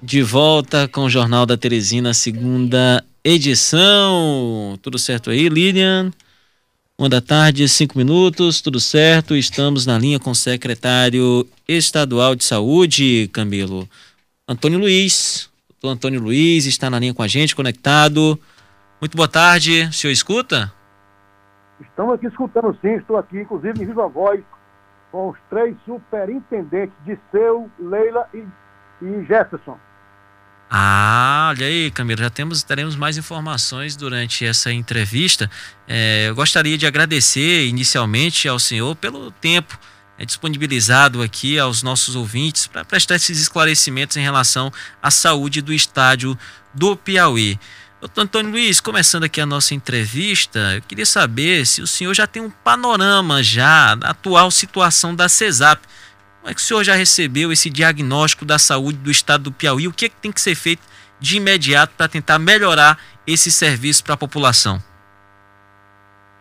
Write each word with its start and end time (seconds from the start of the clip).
De 0.00 0.22
volta 0.22 0.86
com 0.86 1.02
o 1.02 1.10
Jornal 1.10 1.44
da 1.44 1.56
Teresina, 1.56 2.14
segunda 2.14 3.04
edição. 3.24 4.78
Tudo 4.80 4.96
certo 4.96 5.28
aí, 5.28 5.48
Lilian? 5.48 6.12
Uma 6.96 7.08
da 7.08 7.20
tarde, 7.20 7.68
cinco 7.68 7.98
minutos, 7.98 8.60
tudo 8.60 8.78
certo. 8.78 9.34
Estamos 9.34 9.86
na 9.86 9.98
linha 9.98 10.20
com 10.20 10.30
o 10.30 10.36
secretário 10.36 11.44
estadual 11.66 12.36
de 12.36 12.44
saúde, 12.44 13.28
Camilo. 13.32 13.88
Antônio 14.46 14.78
Luiz. 14.78 15.50
O 15.82 15.88
Antônio 15.88 16.20
Luiz 16.20 16.64
está 16.64 16.88
na 16.88 17.00
linha 17.00 17.12
com 17.12 17.24
a 17.24 17.28
gente, 17.28 17.56
conectado. 17.56 18.38
Muito 19.00 19.16
boa 19.16 19.28
tarde. 19.28 19.88
O 19.90 19.92
senhor 19.92 20.12
escuta? 20.12 20.72
Estamos 21.80 22.14
aqui 22.14 22.28
escutando 22.28 22.76
sim, 22.80 22.94
estou 22.94 23.16
aqui, 23.16 23.40
inclusive 23.40 23.82
em 23.82 23.86
viva 23.86 24.06
voz, 24.06 24.40
com 25.10 25.30
os 25.30 25.38
três 25.50 25.76
superintendentes 25.84 26.96
de 27.04 27.18
Seu, 27.32 27.68
Leila 27.80 28.28
e, 28.32 28.44
e 29.02 29.24
Jefferson. 29.24 29.76
Ah, 30.70 31.48
olha 31.50 31.66
aí, 31.66 31.90
Camilo, 31.90 32.20
já 32.20 32.28
temos, 32.28 32.62
teremos 32.62 32.94
mais 32.94 33.16
informações 33.16 33.96
durante 33.96 34.44
essa 34.44 34.70
entrevista. 34.70 35.50
É, 35.86 36.26
eu 36.28 36.34
gostaria 36.34 36.76
de 36.76 36.86
agradecer 36.86 37.66
inicialmente 37.66 38.46
ao 38.46 38.58
senhor 38.58 38.94
pelo 38.94 39.30
tempo 39.30 39.78
é, 40.18 40.26
disponibilizado 40.26 41.22
aqui 41.22 41.58
aos 41.58 41.82
nossos 41.82 42.14
ouvintes 42.14 42.66
para 42.66 42.84
prestar 42.84 43.14
esses 43.14 43.40
esclarecimentos 43.40 44.16
em 44.18 44.22
relação 44.22 44.70
à 45.02 45.10
saúde 45.10 45.62
do 45.62 45.72
estádio 45.72 46.36
do 46.74 46.94
Piauí. 46.96 47.58
Doutor 48.00 48.22
Antônio 48.22 48.52
Luiz, 48.52 48.78
começando 48.78 49.24
aqui 49.24 49.40
a 49.40 49.46
nossa 49.46 49.74
entrevista, 49.74 50.74
eu 50.74 50.82
queria 50.82 51.06
saber 51.06 51.66
se 51.66 51.80
o 51.80 51.86
senhor 51.86 52.14
já 52.14 52.26
tem 52.26 52.42
um 52.42 52.50
panorama 52.50 53.42
já 53.42 53.94
da 53.94 54.10
atual 54.10 54.50
situação 54.50 55.14
da 55.14 55.28
CESAP 55.28 55.82
como 56.40 56.50
é 56.50 56.54
que 56.54 56.60
o 56.60 56.64
senhor 56.64 56.84
já 56.84 56.94
recebeu 56.94 57.52
esse 57.52 57.68
diagnóstico 57.68 58.44
da 58.44 58.58
saúde 58.58 58.98
do 58.98 59.10
estado 59.10 59.44
do 59.44 59.52
Piauí? 59.52 59.88
O 59.88 59.92
que, 59.92 60.06
é 60.06 60.08
que 60.08 60.16
tem 60.16 60.32
que 60.32 60.40
ser 60.40 60.54
feito 60.54 60.82
de 61.18 61.36
imediato 61.36 61.94
para 61.96 62.08
tentar 62.08 62.38
melhorar 62.38 62.98
esse 63.26 63.50
serviço 63.50 64.04
para 64.04 64.14
a 64.14 64.16
população? 64.16 64.78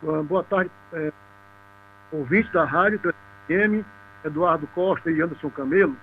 Boa 0.01 0.43
tarde, 0.43 0.69
é, 0.93 1.11
da 2.53 2.63
rádio, 2.63 2.99
FM, 3.47 3.83
Eduardo 4.23 4.67
Costa 4.67 5.09
e 5.09 5.19
Anderson 5.19 5.49
Camelo. 5.49 5.97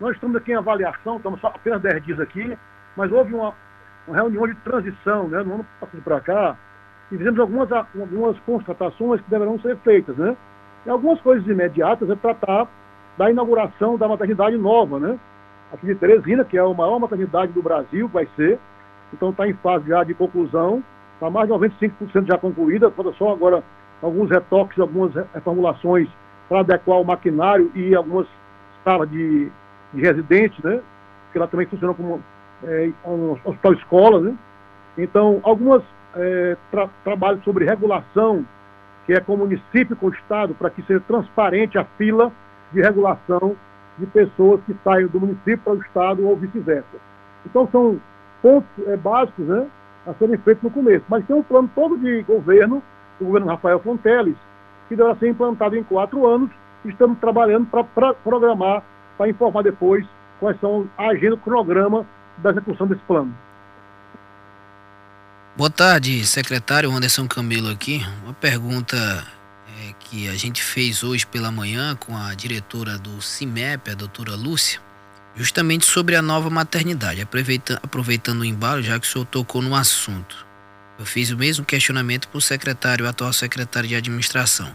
Nós 0.00 0.14
estamos 0.14 0.36
aqui 0.36 0.52
em 0.52 0.56
avaliação, 0.56 1.18
estamos 1.18 1.40
só 1.40 1.48
apenas 1.48 1.82
10 1.82 2.04
dias 2.04 2.20
aqui, 2.20 2.56
mas 2.96 3.12
houve 3.12 3.34
uma, 3.34 3.54
uma 4.06 4.16
reunião 4.16 4.46
de 4.46 4.54
transição 4.56 5.28
né, 5.28 5.42
no 5.42 5.54
ano 5.54 5.66
passado 5.78 6.02
para 6.02 6.20
cá, 6.20 6.56
e 7.12 7.16
fizemos 7.18 7.38
algumas, 7.38 7.70
algumas 7.70 8.38
constatações 8.40 9.20
que 9.20 9.30
deverão 9.30 9.60
ser 9.60 9.76
feitas. 9.78 10.16
Né? 10.16 10.36
E 10.84 10.90
algumas 10.90 11.20
coisas 11.20 11.46
imediatas 11.46 12.08
é 12.10 12.16
tratar 12.16 12.66
da 13.16 13.30
inauguração 13.30 13.96
da 13.96 14.08
maternidade 14.08 14.56
nova, 14.56 14.98
né? 14.98 15.18
Aqui 15.72 15.86
de 15.86 15.94
Teresina, 15.94 16.44
que 16.44 16.56
é 16.56 16.60
a 16.60 16.68
maior 16.68 16.98
maternidade 16.98 17.52
do 17.52 17.62
Brasil, 17.62 18.08
vai 18.08 18.28
ser. 18.36 18.58
Então 19.12 19.30
está 19.30 19.48
em 19.48 19.54
fase 19.54 19.88
já 19.88 20.04
de 20.04 20.14
conclusão, 20.14 20.82
está 21.14 21.30
mais 21.30 21.48
de 21.48 21.54
95% 21.54 22.26
já 22.26 22.38
concluída, 22.38 22.90
falta 22.90 23.12
só 23.12 23.32
agora 23.32 23.62
alguns 24.02 24.30
retoques, 24.30 24.78
algumas 24.78 25.12
reformulações 25.32 26.08
para 26.48 26.60
adequar 26.60 27.00
o 27.00 27.04
maquinário 27.04 27.70
e 27.74 27.94
algumas 27.94 28.26
salas 28.84 29.10
de, 29.10 29.50
de 29.92 30.00
residentes, 30.00 30.62
né? 30.62 30.80
Que 31.32 31.38
ela 31.38 31.48
também 31.48 31.66
funciona 31.66 31.94
como 31.94 32.22
é, 32.64 32.90
um 33.04 33.32
hospital 33.44 33.72
escola, 33.72 34.20
né? 34.20 34.34
Então, 34.98 35.40
algumas 35.42 35.82
é, 36.14 36.56
tra 36.70 36.88
trabalhos 37.04 37.42
sobre 37.44 37.64
regulação, 37.64 38.44
que 39.04 39.12
é 39.12 39.20
com 39.20 39.34
o 39.34 39.38
município 39.38 39.96
com 39.96 40.06
o 40.06 40.12
Estado, 40.12 40.54
para 40.54 40.70
que 40.70 40.82
seja 40.82 41.00
transparente 41.00 41.78
a 41.78 41.84
fila 41.96 42.32
de 42.72 42.80
regulação 42.80 43.56
de 43.98 44.06
pessoas 44.06 44.60
que 44.66 44.76
saem 44.84 45.06
do 45.06 45.20
município 45.20 45.58
para 45.58 45.72
o 45.72 45.80
Estado 45.80 46.26
ou 46.26 46.36
vice-versa. 46.36 46.98
Então, 47.44 47.68
são 47.70 48.00
pontos 48.42 48.68
é, 48.86 48.96
básicos 48.96 49.46
né, 49.46 49.66
a 50.06 50.14
serem 50.14 50.36
feitos 50.38 50.62
no 50.62 50.70
começo. 50.70 51.04
Mas 51.08 51.24
tem 51.26 51.34
um 51.34 51.42
plano 51.42 51.70
todo 51.74 51.96
de 51.98 52.22
governo, 52.22 52.82
do 53.18 53.26
governo 53.26 53.48
Rafael 53.48 53.80
Fonteles, 53.80 54.36
que 54.88 54.96
deverá 54.96 55.16
ser 55.16 55.28
implantado 55.28 55.76
em 55.76 55.82
quatro 55.82 56.26
anos. 56.26 56.50
Estamos 56.84 57.18
trabalhando 57.18 57.66
para 57.66 58.14
programar, 58.14 58.82
para 59.16 59.28
informar 59.28 59.62
depois 59.62 60.06
quais 60.38 60.58
são 60.60 60.88
a 60.96 61.08
agenda, 61.08 61.34
o 61.34 61.38
cronograma 61.38 62.06
da 62.38 62.50
execução 62.50 62.86
desse 62.86 63.02
plano. 63.02 63.34
Boa 65.56 65.70
tarde, 65.70 66.24
secretário 66.26 66.90
Anderson 66.90 67.26
Camilo 67.26 67.70
aqui. 67.70 68.02
Uma 68.22 68.34
pergunta 68.34 68.96
que 70.08 70.28
a 70.28 70.36
gente 70.36 70.62
fez 70.62 71.02
hoje 71.02 71.26
pela 71.26 71.50
manhã 71.50 71.96
com 71.96 72.16
a 72.16 72.32
diretora 72.32 72.96
do 72.96 73.20
CIMEP, 73.20 73.90
a 73.90 73.94
doutora 73.94 74.36
Lúcia, 74.36 74.80
justamente 75.34 75.84
sobre 75.84 76.14
a 76.14 76.22
nova 76.22 76.48
maternidade. 76.48 77.20
Aproveitando, 77.20 77.80
aproveitando 77.82 78.40
o 78.40 78.44
embalo, 78.44 78.82
já 78.82 79.00
que 79.00 79.06
o 79.06 79.10
senhor 79.10 79.24
tocou 79.24 79.60
no 79.60 79.74
assunto. 79.74 80.46
Eu 80.96 81.04
fiz 81.04 81.30
o 81.30 81.36
mesmo 81.36 81.64
questionamento 81.64 82.28
para 82.28 82.38
o 82.38 82.40
secretário, 82.40 83.04
o 83.04 83.08
atual 83.08 83.32
secretário 83.32 83.88
de 83.88 83.96
administração. 83.96 84.74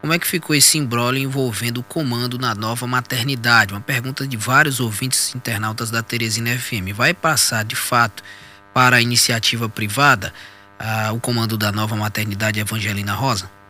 Como 0.00 0.12
é 0.12 0.18
que 0.18 0.26
ficou 0.26 0.54
esse 0.54 0.76
embrólio 0.78 1.22
envolvendo 1.22 1.78
o 1.78 1.84
comando 1.84 2.36
na 2.36 2.52
nova 2.52 2.84
maternidade? 2.84 3.72
Uma 3.72 3.80
pergunta 3.80 4.26
de 4.26 4.36
vários 4.36 4.80
ouvintes 4.80 5.32
internautas 5.32 5.92
da 5.92 6.02
Teresina 6.02 6.58
FM. 6.58 6.92
Vai 6.92 7.14
passar, 7.14 7.64
de 7.64 7.76
fato, 7.76 8.22
para 8.74 8.96
a 8.96 9.00
iniciativa 9.00 9.68
privada 9.68 10.34
ah, 10.76 11.12
o 11.12 11.20
comando 11.20 11.56
da 11.56 11.70
nova 11.70 11.94
maternidade 11.94 12.58
Evangelina 12.58 13.14
Rosa? 13.14 13.61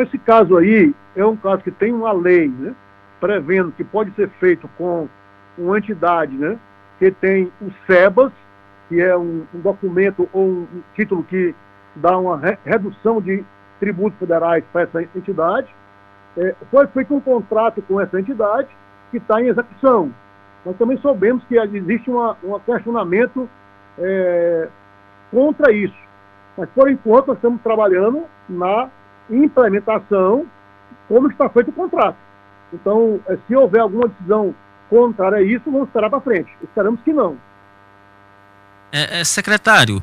Esse 0.00 0.18
caso 0.18 0.56
aí 0.56 0.94
é 1.14 1.24
um 1.24 1.36
caso 1.36 1.62
que 1.62 1.70
tem 1.70 1.92
uma 1.92 2.12
lei, 2.12 2.48
né, 2.48 2.74
prevendo 3.20 3.72
que 3.72 3.84
pode 3.84 4.12
ser 4.14 4.28
feito 4.40 4.68
com 4.76 5.08
uma 5.56 5.78
entidade, 5.78 6.36
né, 6.36 6.58
que 6.98 7.10
tem 7.10 7.52
o 7.60 7.70
SEBAS, 7.86 8.32
que 8.88 9.00
é 9.00 9.16
um, 9.16 9.46
um 9.54 9.60
documento 9.60 10.28
ou 10.32 10.44
um, 10.44 10.66
título 10.94 11.22
que 11.24 11.54
dá 11.96 12.18
uma 12.18 12.36
re 12.36 12.58
redução 12.64 13.20
de 13.20 13.44
tributos 13.80 14.18
federais 14.18 14.64
para 14.72 14.82
essa 14.82 15.02
entidade. 15.02 15.68
É, 16.36 16.54
foi 16.70 16.86
feito 16.88 17.14
um 17.14 17.20
contrato 17.20 17.80
com 17.82 18.00
essa 18.00 18.18
entidade 18.18 18.68
que 19.10 19.18
está 19.18 19.40
em 19.40 19.46
execução. 19.46 20.12
Nós 20.64 20.76
também 20.76 20.96
soubemos 20.98 21.44
que 21.44 21.56
existe 21.56 22.10
uma, 22.10 22.36
um 22.42 22.58
questionamento 22.58 23.48
é, 23.98 24.68
contra 25.30 25.72
isso. 25.72 25.96
Mas, 26.56 26.68
por 26.70 26.90
enquanto, 26.90 27.28
nós 27.28 27.36
estamos 27.36 27.60
trabalhando 27.62 28.24
na 28.48 28.88
implementação 29.30 30.46
como 31.08 31.30
está 31.30 31.48
feito 31.48 31.70
o 31.70 31.72
contrato. 31.72 32.16
Então, 32.72 33.20
eh, 33.28 33.38
se 33.46 33.54
houver 33.54 33.80
alguma 33.80 34.08
decisão 34.08 34.54
contrária 34.90 35.38
a 35.38 35.42
isso, 35.42 35.70
vamos 35.70 35.88
esperar 35.88 36.10
para 36.10 36.20
frente. 36.20 36.50
Esperamos 36.62 37.00
que 37.02 37.12
não. 37.12 37.38
É, 38.96 39.20
é, 39.20 39.24
secretário, 39.24 40.00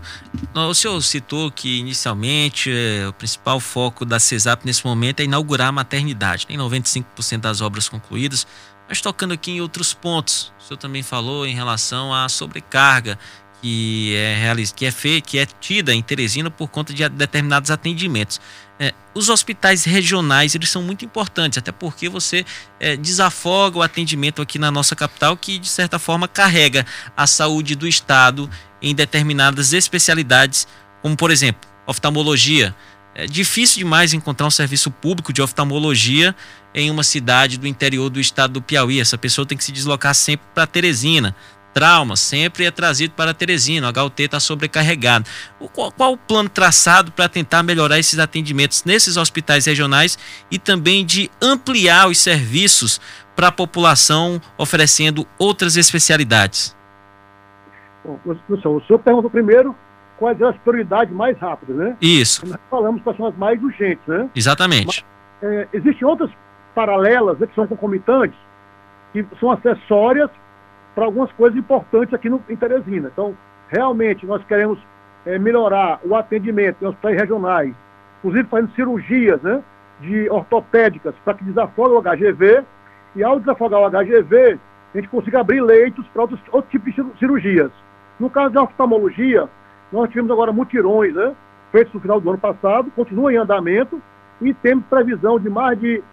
o 0.54 0.74
senhor 0.74 1.02
citou 1.02 1.50
que 1.50 1.80
inicialmente 1.80 2.70
é, 2.70 3.08
o 3.08 3.14
principal 3.14 3.58
foco 3.58 4.04
da 4.04 4.20
CESAP 4.20 4.66
nesse 4.66 4.86
momento 4.86 5.22
é 5.22 5.24
inaugurar 5.24 5.70
a 5.70 5.72
maternidade. 5.72 6.46
Tem 6.46 6.58
95% 6.58 7.40
das 7.40 7.62
obras 7.62 7.88
concluídas, 7.88 8.46
mas 8.90 9.00
tocando 9.00 9.34
aqui 9.34 9.52
em 9.52 9.62
outros 9.62 9.94
pontos. 9.94 10.52
O 10.60 10.64
senhor 10.64 10.78
também 10.78 11.04
falou 11.04 11.46
em 11.46 11.56
relação 11.56 12.14
à 12.14 12.28
sobrecarga 12.28 13.18
que 13.62 14.16
é, 14.16 14.36
realiz... 14.36 14.72
que 14.72 14.86
é 14.86 14.92
feita, 14.92 15.30
que 15.30 15.38
é 15.38 15.46
tida 15.46 15.94
em 15.94 16.02
Teresina 16.02 16.50
por 16.50 16.68
conta 16.68 16.94
de 16.94 17.08
determinados 17.10 17.70
atendimentos. 17.70 18.42
É, 18.80 18.94
os 19.14 19.30
hospitais 19.30 19.84
regionais 19.84 20.56
eles 20.56 20.70
são 20.70 20.82
muito 20.82 21.06
importantes, 21.06 21.60
até 21.60 21.72
porque 21.72 22.10
você 22.10 22.44
é, 22.80 22.98
desafoga 22.98 23.78
o 23.78 23.82
atendimento 23.84 24.42
aqui 24.42 24.58
na 24.58 24.72
nossa 24.72 24.96
capital, 24.96 25.38
que 25.38 25.60
de 25.60 25.70
certa 25.70 26.00
forma 26.00 26.28
carrega 26.28 26.86
a 27.16 27.28
saúde 27.28 27.76
do 27.76 27.88
estado 27.88 28.50
em 28.82 28.96
determinadas 28.96 29.72
especialidades, 29.72 30.68
como 31.02 31.16
por 31.16 31.30
exemplo 31.30 31.70
oftalmologia. 31.86 32.76
É 33.14 33.28
difícil 33.28 33.80
demais 33.80 34.14
encontrar 34.14 34.48
um 34.48 34.52
serviço 34.52 34.90
público 34.90 35.34
de 35.34 35.42
oftalmologia 35.42 36.34
em 36.74 36.90
uma 36.90 37.04
cidade 37.04 37.58
do 37.58 37.68
interior 37.68 38.10
do 38.10 38.20
estado 38.20 38.54
do 38.54 38.62
Piauí. 38.62 39.00
Essa 39.00 39.18
pessoa 39.18 39.46
tem 39.46 39.58
que 39.58 39.64
se 39.64 39.72
deslocar 39.72 40.16
sempre 40.16 40.48
para 40.56 40.66
Teresina 40.66 41.36
trauma 41.74 42.16
sempre 42.16 42.66
é 42.66 42.72
trazido 42.72 43.14
para 43.14 43.34
Teresina, 43.34 43.88
o 43.88 44.06
HUT 44.06 44.24
está 44.24 44.40
sobrecarregado. 44.40 45.26
O, 45.60 45.68
qual, 45.68 45.92
qual, 45.92 46.14
o 46.14 46.18
plano 46.18 46.50
traçado 46.50 47.12
para 47.12 47.28
tentar 47.28 47.64
melhorar 47.64 48.00
esses 48.00 48.20
atendimentos 48.20 48.84
nesses 48.84 49.18
hospitais 49.18 49.66
regionais 49.66 50.18
e 50.50 50.58
também 50.60 51.06
de 51.06 51.30
ampliar 51.42 52.08
os 52.08 52.20
serviços 52.20 53.00
para 53.36 53.48
a 53.48 53.52
população, 53.52 54.40
oferecendo 54.58 55.26
outras 55.40 55.78
especialidades? 55.78 56.76
Bom, 58.04 58.20
o 58.26 58.82
senhor 58.82 59.00
perguntou 59.00 59.30
primeiro 59.30 59.76
quais 60.18 60.38
são 60.38 60.50
as 60.50 60.58
prioridades 60.58 61.14
mais 61.14 61.38
rápidas, 61.40 61.76
né? 61.76 61.98
Isso. 62.02 62.46
Nós 62.46 62.60
falamos 62.70 63.02
quais 63.04 63.18
são 63.18 63.28
as 63.28 63.36
mais 63.36 63.62
urgentes, 63.62 64.06
né? 64.08 64.30
Exatamente. 64.36 65.06
Mas, 65.42 65.52
é, 65.52 65.68
existem 65.74 66.08
outras 66.08 66.30
paralelas 66.76 67.40
né, 67.40 67.48
que 67.48 67.56
são 67.56 67.68
concomitantes, 67.68 68.38
que 69.14 69.26
são 69.40 69.52
acessórias 69.52 70.30
para 70.96 71.06
algumas 71.06 71.32
coisas 71.34 71.58
importantes 71.58 72.14
aqui 72.14 72.30
no, 72.30 72.42
em 72.50 72.56
Teresina. 72.56 73.10
Então, 73.12 73.36
realmente, 73.70 74.26
nós 74.26 74.44
queremos 74.46 74.80
é, 75.26 75.38
melhorar 75.40 76.00
o 76.04 76.16
atendimento 76.16 76.78
em 76.82 76.88
hospitais 76.88 77.20
regionais, 77.20 77.74
inclusive 78.20 78.48
fazendo 78.50 78.72
cirurgias 78.74 79.42
né, 79.42 79.64
de 80.02 80.30
ortopédicas 80.30 81.16
para 81.24 81.34
que 81.36 81.44
desafogue 81.44 81.96
o 81.96 82.02
HGV. 82.02 82.64
E 83.16 83.24
ao 83.24 83.40
desafogar 83.40 83.82
o 83.82 83.90
HGV, 83.90 84.58
a 84.94 84.98
gente 84.98 85.10
consiga 85.10 85.42
abrir 85.42 85.62
leitos 85.62 86.06
para 86.08 86.22
outros, 86.22 86.40
outros 86.52 86.72
tipos 86.72 86.94
de 86.94 87.20
cirurgias. 87.20 87.72
No 88.20 88.30
caso 88.30 88.54
da 88.54 88.64
oftalmologia, 88.64 89.50
nós 89.92 90.10
tivemos 90.10 90.32
agora 90.32 90.52
mutirões, 90.52 91.14
né, 91.14 91.34
feitos 91.72 91.94
no 91.94 92.00
final 92.00 92.20
do 92.20 92.30
ano 92.30 92.40
passado, 92.40 92.92
continuam 92.96 93.32
em 93.32 93.38
andamento, 93.38 94.02
e 94.42 94.54
temos 94.54 94.86
previsão 94.86 95.40
de 95.40 95.50
mais 95.50 95.80
de 95.80 96.04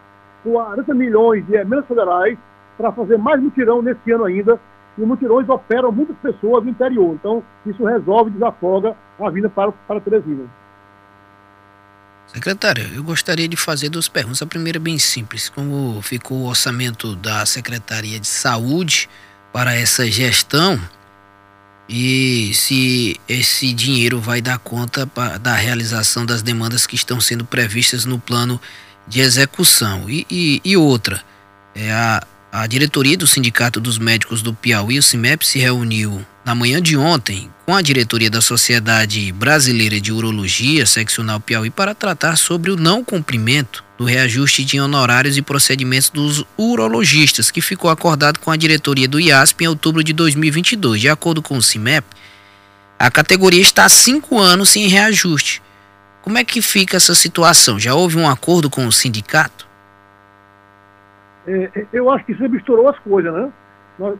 40 0.44 0.94
milhões 0.94 1.46
de 1.46 1.54
emendas 1.54 1.86
federais 1.86 2.38
para 2.78 2.92
fazer 2.92 3.19
mais 3.19 3.42
mutirão 3.42 3.82
nesse 3.82 4.10
ano 4.12 4.25
ainda. 4.25 4.58
E 4.96 5.02
mutirões 5.02 5.48
operam 5.48 5.92
muitas 5.92 6.16
pessoas 6.16 6.64
no 6.64 6.70
interior. 6.70 7.14
Então, 7.14 7.42
isso 7.66 7.84
resolve, 7.84 8.30
desafoga 8.30 8.96
a 9.20 9.30
vinda 9.30 9.48
para, 9.48 9.70
para 9.70 10.00
Teresina. 10.00 10.44
Secretário, 12.28 12.84
eu 12.94 13.02
gostaria 13.02 13.48
de 13.48 13.56
fazer 13.56 13.88
duas 13.88 14.08
perguntas. 14.08 14.42
A 14.42 14.46
primeira 14.46 14.78
é 14.78 14.80
bem 14.80 14.98
simples. 14.98 15.48
Como 15.48 16.00
ficou 16.02 16.38
o 16.38 16.46
orçamento 16.46 17.14
da 17.16 17.44
Secretaria 17.46 18.19
de 18.19 18.26
Saúde 18.26 19.08
para 19.52 19.75
essa 19.75 20.06
gestão 20.10 20.78
e 21.88 22.52
se 22.52 23.19
esse 23.26 23.72
dinheiro 23.72 24.20
vai 24.20 24.42
dar 24.42 24.58
conta 24.58 25.08
da 25.40 25.54
realização 25.54 26.26
das 26.26 26.42
demandas 26.42 26.86
que 26.86 26.94
estão 26.94 27.19
sendo 27.19 27.46
previstas 27.46 28.04
no 28.04 28.19
plano 28.19 28.60
de 29.06 29.20
execução. 29.20 30.08
E, 30.08 30.26
e, 30.30 30.60
e 30.62 30.76
outra, 30.76 31.22
é 31.75 31.90
a, 31.90 32.22
a 32.50 32.66
diretoria 32.66 33.16
do 33.16 33.26
Sindicato 33.26 33.78
dos 33.78 33.98
Médicos 33.98 34.40
do 34.40 34.54
Piauí, 34.54 34.98
o 34.98 35.02
CIMEP, 35.02 35.46
se 35.46 35.58
reuniu 35.58 36.24
na 36.44 36.54
manhã 36.54 36.80
de 36.80 36.96
ontem 36.96 37.50
com 37.66 37.74
a 37.74 37.82
diretoria 37.82 38.30
da 38.30 38.40
Sociedade 38.40 39.30
Brasileira 39.32 40.00
de 40.00 40.10
Urologia, 40.10 40.86
seccional 40.86 41.38
Piauí, 41.38 41.68
para 41.68 41.94
tratar 41.94 42.36
sobre 42.36 42.70
o 42.70 42.76
não 42.76 43.04
cumprimento 43.04 43.84
do 43.98 44.04
reajuste 44.06 44.64
de 44.64 44.80
honorários 44.80 45.36
e 45.36 45.42
procedimentos 45.42 46.08
dos 46.08 46.46
urologistas, 46.56 47.50
que 47.50 47.60
ficou 47.60 47.90
acordado 47.90 48.38
com 48.38 48.50
a 48.50 48.56
diretoria 48.56 49.06
do 49.06 49.20
IASP 49.20 49.64
em 49.64 49.68
outubro 49.68 50.02
de 50.02 50.14
2022. 50.14 51.02
De 51.02 51.08
acordo 51.10 51.42
com 51.42 51.58
o 51.58 51.62
CIMEP, 51.62 52.06
a 52.98 53.10
categoria 53.10 53.60
está 53.60 53.84
há 53.84 53.88
cinco 53.90 54.38
anos 54.40 54.70
sem 54.70 54.88
reajuste. 54.88 55.60
Como 56.22 56.38
é 56.38 56.44
que 56.44 56.62
fica 56.62 56.96
essa 56.96 57.14
situação? 57.14 57.78
Já 57.78 57.94
houve 57.94 58.16
um 58.16 58.26
acordo 58.26 58.70
com 58.70 58.86
o 58.86 58.92
sindicato? 58.92 59.67
É, 61.48 61.80
é 61.80 61.86
eu 61.92 62.10
acho 62.10 62.24
que 62.24 62.34
você 62.34 62.46
misturou 62.46 62.88
as 62.88 62.98
coisas, 63.00 63.32
né? 63.32 63.50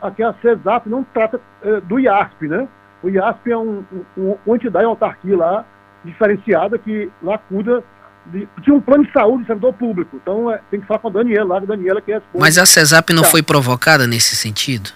Aqui 0.01 0.23
a 0.23 0.35
CESAP 0.43 0.89
não 0.89 1.05
trata 1.05 1.41
é, 1.63 1.81
do 1.83 2.01
IASP, 2.01 2.49
né? 2.49 2.67
O 3.03 3.09
IASP 3.09 3.53
é 3.53 3.57
um, 3.57 3.85
um, 4.17 4.37
uma 4.45 4.57
entidade, 4.57 4.85
uma 4.85 4.93
autarquia 4.93 5.37
lá, 5.37 5.65
diferenciada, 6.05 6.79
que 6.79 7.11
lá 7.23 7.39
cuida 7.39 7.85
de, 8.27 8.49
tinha 8.63 8.75
um 8.75 8.81
plano 8.81 9.05
de 9.05 9.13
saúde 9.13 9.45
do 9.45 9.47
servidor 9.47 9.73
público. 9.75 10.17
Então 10.17 10.51
é, 10.51 10.61
tem 10.71 10.81
que 10.81 10.87
falar 10.87 11.01
com 11.01 11.09
a 11.09 11.13
Daniela 11.13 11.55
lá, 11.55 11.57
a 11.59 11.65
Daniela 11.65 12.01
que 12.01 12.13
é 12.13 12.21
Mas 12.35 12.59
a 12.59 12.67
CESAP 12.67 13.13
não 13.13 13.23
tá. 13.23 13.29
foi 13.29 13.43
provocada 13.43 14.07
nesse 14.07 14.35
sentido? 14.35 14.91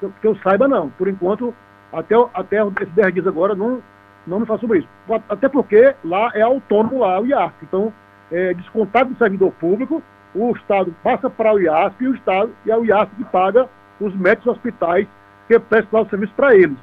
Que, 0.00 0.08
que 0.20 0.26
eu 0.26 0.36
saiba, 0.36 0.68
não. 0.68 0.90
Por 0.90 1.08
enquanto, 1.08 1.54
até, 1.92 2.14
até 2.34 2.62
esses 2.82 2.94
10 2.94 3.14
dias 3.14 3.26
agora, 3.26 3.54
não, 3.54 3.82
não 4.26 4.40
me 4.40 4.46
falo 4.46 4.60
sobre 4.60 4.78
isso. 4.80 4.88
Até 5.28 5.48
porque 5.48 5.94
lá 6.04 6.30
é 6.34 6.42
autônomo 6.42 7.00
lá 7.00 7.20
o 7.20 7.26
IASP. 7.26 7.56
Então, 7.62 7.92
é 8.30 8.54
descontado 8.54 9.10
do 9.10 9.18
servidor 9.18 9.52
público, 9.52 10.02
o 10.36 10.56
Estado 10.56 10.94
passa 11.02 11.30
para 11.30 11.54
o 11.54 11.60
IASP 11.60 12.04
e 12.04 12.08
o 12.08 12.14
Estado 12.14 12.52
e 12.64 12.70
é 12.70 12.76
o 12.76 12.84
IASP 12.84 13.16
que 13.16 13.24
paga 13.24 13.68
os 14.00 14.14
médicos 14.14 14.52
hospitais 14.52 15.06
que 15.48 15.58
prestam 15.58 16.02
o 16.02 16.08
serviço 16.08 16.32
para 16.34 16.54
eles. 16.54 16.76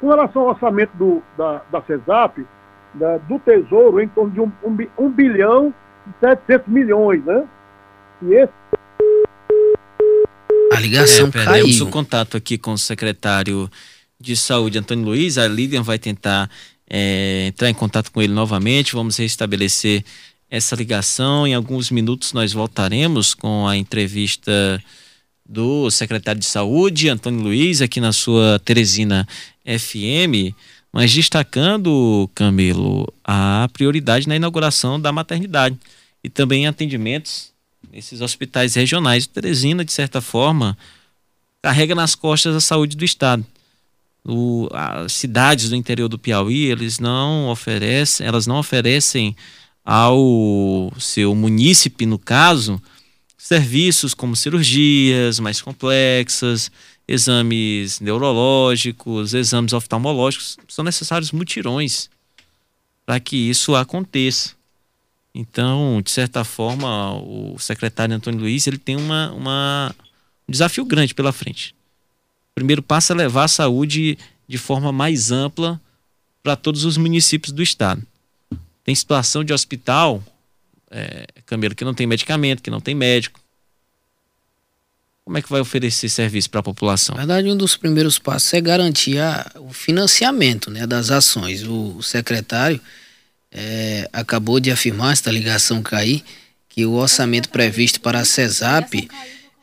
Com 0.00 0.08
relação 0.08 0.42
ao 0.42 0.48
orçamento 0.48 0.90
do, 0.96 1.22
da, 1.36 1.62
da 1.70 1.82
CESAP, 1.82 2.46
da, 2.94 3.18
do 3.18 3.38
Tesouro, 3.38 4.00
em 4.00 4.08
torno 4.08 4.30
de 4.30 4.40
um, 4.40 4.52
um, 4.64 4.76
um 4.98 5.10
bilhão 5.10 5.72
e 6.06 6.20
700 6.20 6.68
milhões, 6.68 7.24
né? 7.24 7.44
E 8.22 8.34
esse 8.34 8.52
a 10.72 10.80
ligação 10.80 11.26
é, 11.26 11.30
perdemos 11.30 11.78
caiu. 11.78 11.86
o 11.86 11.90
contato 11.90 12.36
aqui 12.36 12.56
com 12.56 12.72
o 12.72 12.78
secretário 12.78 13.68
de 14.20 14.36
Saúde, 14.36 14.78
Antônio 14.78 15.06
Luiz. 15.06 15.36
A 15.36 15.48
Lilian 15.48 15.82
vai 15.82 15.98
tentar 15.98 16.48
é, 16.88 17.46
entrar 17.48 17.68
em 17.68 17.74
contato 17.74 18.12
com 18.12 18.22
ele 18.22 18.32
novamente. 18.32 18.94
Vamos 18.94 19.16
restabelecer 19.16 20.04
essa 20.50 20.74
ligação. 20.74 21.46
Em 21.46 21.54
alguns 21.54 21.90
minutos 21.90 22.32
nós 22.32 22.52
voltaremos 22.52 23.34
com 23.34 23.66
a 23.66 23.76
entrevista 23.76 24.82
do 25.48 25.90
secretário 25.90 26.40
de 26.40 26.46
Saúde, 26.46 27.08
Antônio 27.08 27.40
Luiz, 27.40 27.80
aqui 27.80 28.00
na 28.00 28.12
sua 28.12 28.58
Teresina 28.58 29.26
FM, 29.64 30.54
mas 30.92 31.12
destacando, 31.12 32.28
Camilo, 32.34 33.10
a 33.24 33.68
prioridade 33.72 34.28
na 34.28 34.36
inauguração 34.36 35.00
da 35.00 35.10
maternidade 35.10 35.78
e 36.22 36.28
também 36.28 36.66
atendimentos 36.66 37.50
nesses 37.90 38.20
hospitais 38.20 38.74
regionais. 38.74 39.26
Teresina, 39.26 39.84
de 39.84 39.92
certa 39.92 40.20
forma, 40.20 40.76
carrega 41.62 41.94
nas 41.94 42.14
costas 42.14 42.54
a 42.54 42.60
saúde 42.60 42.96
do 42.96 43.04
Estado. 43.04 43.44
O, 44.24 44.68
as 44.72 45.12
cidades 45.12 45.70
do 45.70 45.76
interior 45.76 46.08
do 46.08 46.18
Piauí, 46.18 46.66
eles 46.66 46.98
não 46.98 47.48
oferecem, 47.48 48.26
elas 48.26 48.46
não 48.46 48.58
oferecem 48.58 49.34
ao 49.90 50.92
seu 51.00 51.34
munícipe, 51.34 52.04
no 52.04 52.18
caso, 52.18 52.78
serviços 53.38 54.12
como 54.12 54.36
cirurgias 54.36 55.40
mais 55.40 55.62
complexas, 55.62 56.70
exames 57.08 57.98
neurológicos, 57.98 59.32
exames 59.32 59.72
oftalmológicos, 59.72 60.58
são 60.68 60.84
necessários 60.84 61.32
mutirões 61.32 62.10
para 63.06 63.18
que 63.18 63.48
isso 63.48 63.74
aconteça. 63.74 64.50
Então, 65.34 66.02
de 66.04 66.10
certa 66.10 66.44
forma, 66.44 67.14
o 67.14 67.58
secretário 67.58 68.14
Antônio 68.14 68.40
Luiz 68.40 68.66
ele 68.66 68.76
tem 68.76 68.94
uma, 68.94 69.32
uma, 69.32 69.96
um 70.46 70.52
desafio 70.52 70.84
grande 70.84 71.14
pela 71.14 71.32
frente. 71.32 71.74
O 72.50 72.54
primeiro 72.56 72.82
passo 72.82 73.14
é 73.14 73.16
levar 73.16 73.44
a 73.44 73.48
saúde 73.48 74.18
de 74.46 74.58
forma 74.58 74.92
mais 74.92 75.32
ampla 75.32 75.80
para 76.42 76.56
todos 76.56 76.84
os 76.84 76.98
municípios 76.98 77.52
do 77.52 77.62
estado. 77.62 78.06
Tem 78.88 78.94
situação 78.94 79.44
de 79.44 79.52
hospital 79.52 80.24
é, 80.90 81.26
Camilo, 81.44 81.74
que 81.74 81.84
não 81.84 81.92
tem 81.92 82.06
medicamento, 82.06 82.62
que 82.62 82.70
não 82.70 82.80
tem 82.80 82.94
médico. 82.94 83.38
Como 85.22 85.36
é 85.36 85.42
que 85.42 85.50
vai 85.50 85.60
oferecer 85.60 86.08
serviço 86.08 86.48
para 86.48 86.60
a 86.60 86.62
população? 86.62 87.14
Na 87.14 87.26
verdade, 87.26 87.50
um 87.50 87.56
dos 87.58 87.76
primeiros 87.76 88.18
passos 88.18 88.50
é 88.54 88.62
garantir 88.62 89.18
a, 89.18 89.46
o 89.56 89.74
financiamento 89.74 90.70
né, 90.70 90.86
das 90.86 91.10
ações. 91.10 91.64
O, 91.64 92.00
secretário 92.02 92.80
é, 93.52 94.08
acabou 94.10 94.58
de 94.58 94.70
afirmar, 94.70 95.12
esta 95.12 95.30
ligação 95.30 95.82
cair, 95.82 96.24
que 96.66 96.86
o 96.86 96.92
orçamento 96.92 97.50
previsto 97.50 98.00
para 98.00 98.20
a 98.20 98.24
CESAP 98.24 99.06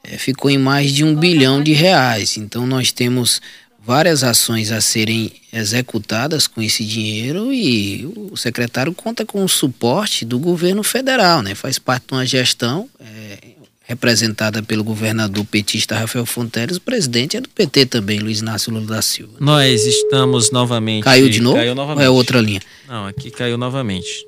é, 0.04 0.20
ficou 0.20 0.52
em 0.52 0.60
mais 0.60 0.94
de 0.94 1.04
um 1.04 1.16
bilhão 1.16 1.64
de 1.64 1.74
reais. 1.74 2.38
Então, 2.38 2.68
nós 2.68 2.92
temos 2.92 3.42
várias 3.86 4.24
ações 4.24 4.72
a 4.72 4.82
serem 4.82 5.32
executadas 5.54 6.48
com 6.48 6.62
esse 6.62 6.84
dinheiro 6.84 7.54
e 7.54 8.06
o 8.32 8.36
secretário 8.36 8.94
conta 8.94 9.26
com 9.26 9.44
o 9.44 9.50
suporte 9.50 10.26
do 10.26 10.40
governo 10.40 10.84
federal, 10.84 11.42
né? 11.42 11.54
Faz 11.54 11.78
parte 11.78 12.08
de 12.08 12.14
uma 12.14 12.26
gestão 12.26 12.90
é, 13.00 13.38
representada 13.84 14.64
pelo 14.64 14.84
governador 14.84 15.46
petista 15.46 15.96
Rafael 15.96 16.26
Fonteles, 16.26 16.78
o 16.78 16.82
presidente 16.82 17.38
é 17.38 17.42
do 17.42 17.50
PT 17.50 17.86
também, 17.86 18.20
Luiz 18.20 18.40
Inácio 18.40 18.74
Lula 18.74 18.88
da 18.88 19.02
Silva. 19.02 19.38
Nós 19.40 19.86
estamos 19.86 20.52
novamente... 20.52 21.04
Caiu 21.04 21.30
de 21.30 21.40
novo? 21.40 21.58
Caiu 21.58 21.76
novamente. 21.76 22.00
Ou 22.00 22.06
é 22.06 22.10
outra 22.10 22.42
linha? 22.42 22.62
Não, 22.88 23.06
aqui 23.06 23.30
caiu 23.30 23.58
novamente 23.58 24.26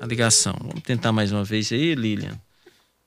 a 0.00 0.06
ligação. 0.06 0.54
Vamos 0.60 0.82
tentar 0.84 1.10
mais 1.10 1.32
uma 1.32 1.42
vez 1.42 1.72
aí, 1.72 1.94
Lilian. 1.96 2.38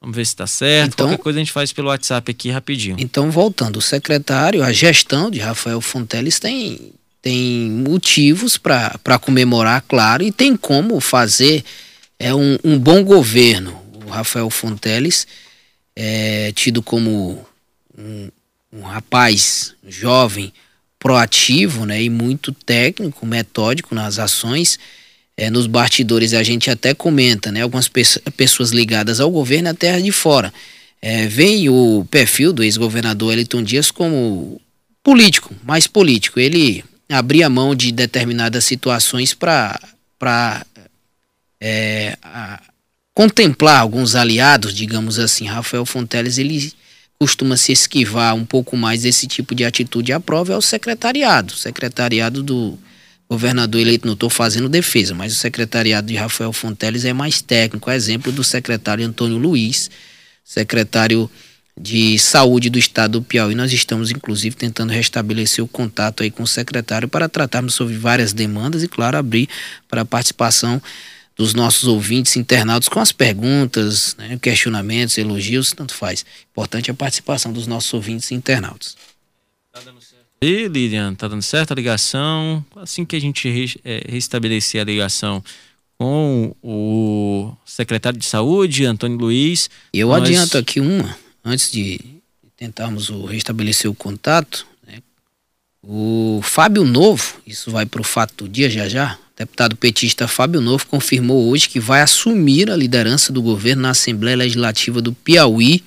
Vamos 0.01 0.15
ver 0.15 0.25
se 0.25 0.32
está 0.32 0.48
certo. 0.48 0.94
Então, 0.94 1.08
Qualquer 1.08 1.22
coisa 1.22 1.39
a 1.39 1.41
gente 1.41 1.51
faz 1.51 1.74
pelo 1.74 1.89
WhatsApp 1.89 2.32
aqui 2.32 2.50
rapidinho. 2.50 2.96
Então, 3.00 3.29
voltando, 3.29 3.77
o 3.77 3.82
secretário, 3.82 4.63
a 4.63 4.72
gestão 4.72 5.29
de 5.29 5.39
Rafael 5.39 5.82
Fonteles 5.82 6.39
tem, 6.39 6.94
tem 7.22 7.70
motivos 7.70 8.58
para 8.58 9.20
comemorar, 9.20 9.84
claro, 9.88 10.24
e 10.24 10.32
tem 10.32 10.56
como 10.56 11.00
fazer 11.01 11.63
é 12.18 12.34
um, 12.34 12.58
um 12.63 12.77
bom 12.77 13.03
governo. 13.03 13.77
O 14.06 14.10
Rafael 14.10 14.50
Fonteles 14.50 15.27
é 15.96 16.51
tido 16.53 16.82
como 16.82 17.46
um, 17.98 18.29
um 18.72 18.82
rapaz 18.82 19.74
jovem, 19.88 20.53
proativo 20.98 21.86
né, 21.86 22.01
e 22.01 22.10
muito 22.10 22.51
técnico, 22.51 23.25
metódico 23.25 23.96
nas 23.96 24.20
ações 24.20 24.77
é, 25.39 25.50
nos 25.50 25.67
bastidores 25.67 26.34
a 26.34 26.43
gente 26.43 26.69
até 26.69 26.93
comenta, 26.93 27.50
né? 27.50 27.62
Algumas 27.62 27.88
pe 27.88 28.03
pessoas 28.36 28.72
ligadas 28.72 29.22
ao 29.22 29.31
governo 29.31 29.69
até 29.69 29.98
de 29.98 30.12
fora. 30.12 30.53
É, 31.01 31.27
vem 31.27 31.69
o 31.69 32.05
perfil 32.12 32.51
do 32.51 32.62
ex-governador 32.62 33.31
Eliton 33.31 33.63
Dias 33.63 33.89
como 33.89 34.60
político, 35.01 35.55
mais 35.63 35.88
político. 35.88 36.41
Ele 36.41 36.84
abria 37.08 37.50
mão 37.50 37.74
de 37.74 37.93
determinadas 37.93 38.65
situações 38.65 39.34
para 39.34 40.65
é, 41.62 42.17
contemplar 43.13 43.79
alguns 43.79 44.15
aliados, 44.15 44.74
digamos 44.74 45.19
assim. 45.19 45.46
Rafael 45.46 45.86
Fonteles, 45.86 46.38
ele 46.38 46.74
costuma 47.17 47.55
se 47.55 47.72
esquivar 47.72 48.36
um 48.36 48.46
pouco 48.46 48.75
mais 48.75 49.03
desse 49.03 49.25
tipo 49.25 49.55
de 49.55 49.63
atitude. 49.63 50.12
A 50.12 50.19
prova 50.19 50.51
é 50.51 50.58
o 50.58 50.62
secretariado, 50.62 51.53
secretariado 51.53 52.43
do 52.43 52.77
governador 53.29 53.79
eleito, 53.79 54.07
não 54.07 54.15
estou 54.15 54.29
fazendo 54.29 54.67
defesa, 54.67 55.13
mas 55.13 55.33
o 55.33 55.36
secretariado 55.36 56.07
de 56.07 56.15
Rafael 56.15 56.51
Fonteles 56.51 57.05
é 57.05 57.13
mais 57.13 57.41
técnico, 57.41 57.91
exemplo 57.91 58.31
do 58.31 58.43
secretário 58.43 59.05
Antônio 59.05 59.38
Luiz, 59.38 59.91
secretário 60.43 61.29
de 61.79 62.17
Saúde 62.17 62.69
do 62.69 62.79
Estado 62.79 63.19
do 63.19 63.21
Piauí. 63.21 63.53
Nós 63.53 63.71
estamos, 63.71 64.09
inclusive, 64.09 64.55
tentando 64.55 64.91
restabelecer 64.91 65.63
o 65.63 65.67
contato 65.67 66.24
aí 66.24 66.31
com 66.31 66.43
o 66.43 66.48
secretário 66.48 67.07
para 67.07 67.29
tratarmos 67.29 67.75
sobre 67.75 67.95
várias 67.95 68.33
demandas 68.33 68.81
e, 68.83 68.88
claro, 68.88 69.15
abrir 69.15 69.48
para 69.88 70.01
a 70.01 70.05
participação 70.05 70.81
dos 71.38 71.53
nossos 71.53 71.88
ouvintes 71.88 72.36
internautas 72.36 72.89
com 72.89 73.00
as 73.00 73.13
perguntas, 73.13 74.13
né, 74.17 74.38
questionamentos, 74.41 75.17
elogios, 75.17 75.71
tanto 75.71 75.93
faz. 75.93 76.25
Importante 76.51 76.91
a 76.91 76.93
participação 76.93 77.53
dos 77.53 77.65
nossos 77.65 77.93
ouvintes 77.93 78.29
internautas. 78.33 78.98
E 80.41 80.69
Lilian, 80.69 81.13
tá 81.15 81.27
dando 81.27 81.41
certo 81.41 81.72
a 81.72 81.75
ligação? 81.75 82.63
Assim 82.77 83.03
que 83.03 83.15
a 83.15 83.19
gente 83.19 83.79
é, 83.84 84.03
restabelecer 84.08 84.79
a 84.79 84.86
ligação 84.86 85.43
com 85.98 86.55
o 86.63 87.51
secretário 87.65 88.17
de 88.17 88.25
saúde, 88.25 88.86
Antônio 88.86 89.17
Luiz. 89.17 89.69
Eu 89.93 90.08
nós... 90.08 90.24
adianto 90.24 90.58
aqui 90.58 90.79
uma 90.79 91.17
antes 91.43 91.69
de 91.69 92.00
tentarmos 92.55 93.10
o, 93.10 93.25
restabelecer 93.25 93.91
o 93.91 93.93
contato, 93.93 94.65
né, 94.88 95.00
o 95.84 96.39
Fábio 96.41 96.86
Novo, 96.86 97.36
isso 97.46 97.69
vai 97.69 97.86
para 97.86 98.00
o 98.00 98.03
fato 98.03 98.46
do 98.46 98.50
dia 98.50 98.69
já 98.69 98.88
já, 98.88 99.17
deputado 99.38 99.75
petista 99.75 100.27
Fábio 100.27 100.62
Novo 100.62 100.86
confirmou 100.86 101.50
hoje 101.50 101.67
que 101.67 101.81
vai 101.81 102.01
assumir 102.01 102.72
a 102.72 102.77
liderança 102.77 103.34
do 103.34 103.41
governo 103.41 103.81
na 103.81 103.89
Assembleia 103.89 104.38
Legislativa 104.38 105.01
do 105.01 105.12
Piauí. 105.13 105.84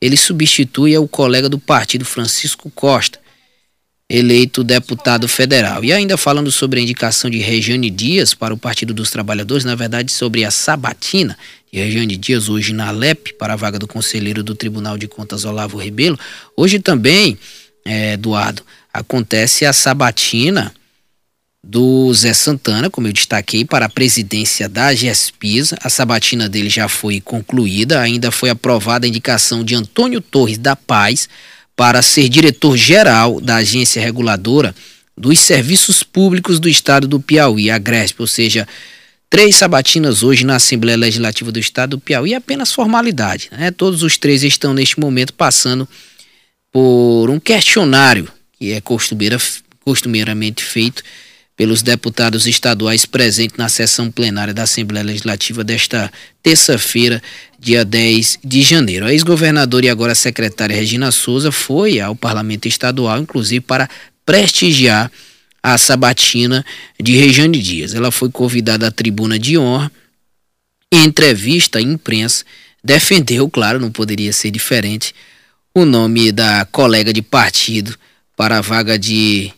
Ele 0.00 0.16
substitui 0.16 0.96
o 0.98 1.06
colega 1.06 1.48
do 1.48 1.58
partido 1.58 2.04
Francisco 2.04 2.70
Costa, 2.70 3.21
eleito 4.12 4.62
deputado 4.62 5.26
federal. 5.26 5.82
E 5.82 5.90
ainda 5.90 6.18
falando 6.18 6.52
sobre 6.52 6.78
a 6.78 6.82
indicação 6.82 7.30
de 7.30 7.38
Regiane 7.38 7.88
Dias 7.88 8.34
para 8.34 8.52
o 8.52 8.58
Partido 8.58 8.92
dos 8.92 9.10
Trabalhadores, 9.10 9.64
na 9.64 9.74
verdade 9.74 10.12
sobre 10.12 10.44
a 10.44 10.50
sabatina 10.50 11.36
e 11.72 11.78
Regiane 11.78 12.18
Dias 12.18 12.50
hoje 12.50 12.74
na 12.74 12.90
LEP 12.90 13.32
para 13.38 13.54
a 13.54 13.56
vaga 13.56 13.78
do 13.78 13.88
conselheiro 13.88 14.42
do 14.42 14.54
Tribunal 14.54 14.98
de 14.98 15.08
Contas 15.08 15.46
Olavo 15.46 15.78
Rebelo. 15.78 16.18
Hoje 16.54 16.78
também, 16.78 17.38
é, 17.86 18.12
Eduardo, 18.12 18.62
acontece 18.92 19.64
a 19.64 19.72
sabatina 19.72 20.70
do 21.64 22.12
Zé 22.12 22.34
Santana, 22.34 22.90
como 22.90 23.06
eu 23.06 23.12
destaquei, 23.14 23.64
para 23.64 23.86
a 23.86 23.88
presidência 23.88 24.68
da 24.68 24.92
GESPISA. 24.92 25.78
A 25.80 25.88
sabatina 25.88 26.50
dele 26.50 26.68
já 26.68 26.86
foi 26.86 27.18
concluída, 27.18 28.02
ainda 28.02 28.30
foi 28.30 28.50
aprovada 28.50 29.06
a 29.06 29.08
indicação 29.08 29.64
de 29.64 29.74
Antônio 29.74 30.20
Torres 30.20 30.58
da 30.58 30.76
Paz 30.76 31.30
para 31.76 32.02
ser 32.02 32.28
diretor-geral 32.28 33.40
da 33.40 33.56
agência 33.56 34.02
reguladora 34.02 34.74
dos 35.16 35.40
serviços 35.40 36.02
públicos 36.02 36.58
do 36.58 36.68
estado 36.68 37.06
do 37.06 37.20
Piauí, 37.20 37.70
a 37.70 37.78
GRESP, 37.78 38.20
ou 38.20 38.26
seja, 38.26 38.66
Três 39.32 39.56
sabatinas 39.56 40.22
hoje 40.22 40.44
na 40.44 40.56
Assembleia 40.56 40.94
Legislativa 40.94 41.50
do 41.50 41.58
Estado 41.58 41.96
do 41.96 41.98
Piauí, 41.98 42.34
apenas 42.34 42.70
formalidade. 42.70 43.48
Né? 43.50 43.70
Todos 43.70 44.02
os 44.02 44.18
três 44.18 44.42
estão 44.42 44.74
neste 44.74 45.00
momento 45.00 45.32
passando 45.32 45.88
por 46.70 47.30
um 47.30 47.40
questionário 47.40 48.28
que 48.58 48.72
é 48.72 48.80
costumeira, 48.82 49.40
costumeiramente 49.80 50.62
feito 50.62 51.02
pelos 51.56 51.82
deputados 51.82 52.46
estaduais 52.46 53.04
presentes 53.04 53.56
na 53.56 53.68
sessão 53.68 54.10
plenária 54.10 54.54
da 54.54 54.62
Assembleia 54.62 55.04
Legislativa 55.04 55.62
desta 55.62 56.10
terça-feira, 56.42 57.22
dia 57.58 57.84
10 57.84 58.38
de 58.42 58.62
janeiro. 58.62 59.06
A 59.06 59.12
ex-governadora 59.12 59.86
e 59.86 59.90
agora 59.90 60.14
secretária 60.14 60.74
Regina 60.74 61.12
Souza 61.12 61.52
foi 61.52 62.00
ao 62.00 62.16
parlamento 62.16 62.66
estadual, 62.66 63.20
inclusive 63.20 63.60
para 63.60 63.88
prestigiar 64.24 65.10
a 65.62 65.78
sabatina 65.78 66.64
de 67.00 67.16
Rejane 67.16 67.58
Dias. 67.58 67.94
Ela 67.94 68.10
foi 68.10 68.30
convidada 68.30 68.88
à 68.88 68.90
tribuna 68.90 69.38
de 69.38 69.56
honra. 69.56 69.92
Em 70.90 71.04
entrevista 71.04 71.78
à 71.78 71.82
imprensa, 71.82 72.44
defendeu, 72.82 73.48
claro, 73.48 73.78
não 73.78 73.90
poderia 73.90 74.32
ser 74.32 74.50
diferente, 74.50 75.14
o 75.74 75.84
nome 75.84 76.32
da 76.32 76.66
colega 76.66 77.12
de 77.12 77.22
partido 77.22 77.96
para 78.36 78.58
a 78.58 78.60
vaga 78.60 78.98
de 78.98 79.50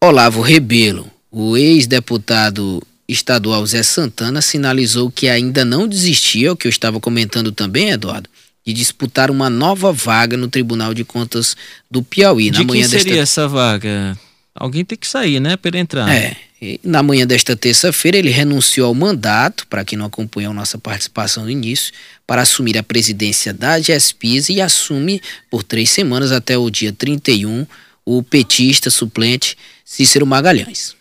Olavo 0.00 0.40
Rebelo. 0.40 1.11
O 1.34 1.56
ex-deputado 1.56 2.82
estadual 3.08 3.64
Zé 3.64 3.82
Santana 3.82 4.42
sinalizou 4.42 5.10
que 5.10 5.30
ainda 5.30 5.64
não 5.64 5.88
desistia, 5.88 6.52
o 6.52 6.56
que 6.56 6.66
eu 6.66 6.70
estava 6.70 7.00
comentando 7.00 7.50
também, 7.50 7.88
Eduardo, 7.88 8.28
de 8.66 8.74
disputar 8.74 9.30
uma 9.30 9.48
nova 9.48 9.90
vaga 9.92 10.36
no 10.36 10.46
Tribunal 10.46 10.92
de 10.92 11.04
Contas 11.04 11.56
do 11.90 12.02
Piauí. 12.02 12.50
De 12.50 12.58
na 12.58 12.64
manhã 12.64 12.82
quem 12.82 12.90
seria 12.90 13.14
desta... 13.14 13.22
essa 13.22 13.48
vaga? 13.48 14.16
Alguém 14.54 14.84
tem 14.84 14.98
que 14.98 15.08
sair, 15.08 15.40
né, 15.40 15.56
para 15.56 15.70
ele 15.70 15.78
entrar. 15.78 16.14
É. 16.14 16.36
Na 16.84 17.02
manhã 17.02 17.26
desta 17.26 17.56
terça-feira, 17.56 18.18
ele 18.18 18.30
renunciou 18.30 18.88
ao 18.88 18.94
mandato, 18.94 19.66
para 19.66 19.86
quem 19.86 19.98
não 19.98 20.06
acompanhou 20.06 20.52
nossa 20.52 20.76
participação 20.76 21.44
no 21.44 21.50
início, 21.50 21.94
para 22.26 22.42
assumir 22.42 22.76
a 22.76 22.82
presidência 22.82 23.54
da 23.54 23.80
GESPIS 23.80 24.50
e 24.50 24.60
assume 24.60 25.20
por 25.50 25.62
três 25.62 25.90
semanas 25.90 26.30
até 26.30 26.58
o 26.58 26.70
dia 26.70 26.92
31 26.92 27.66
o 28.04 28.22
petista 28.22 28.90
suplente 28.90 29.56
Cícero 29.84 30.26
Magalhães. 30.26 30.94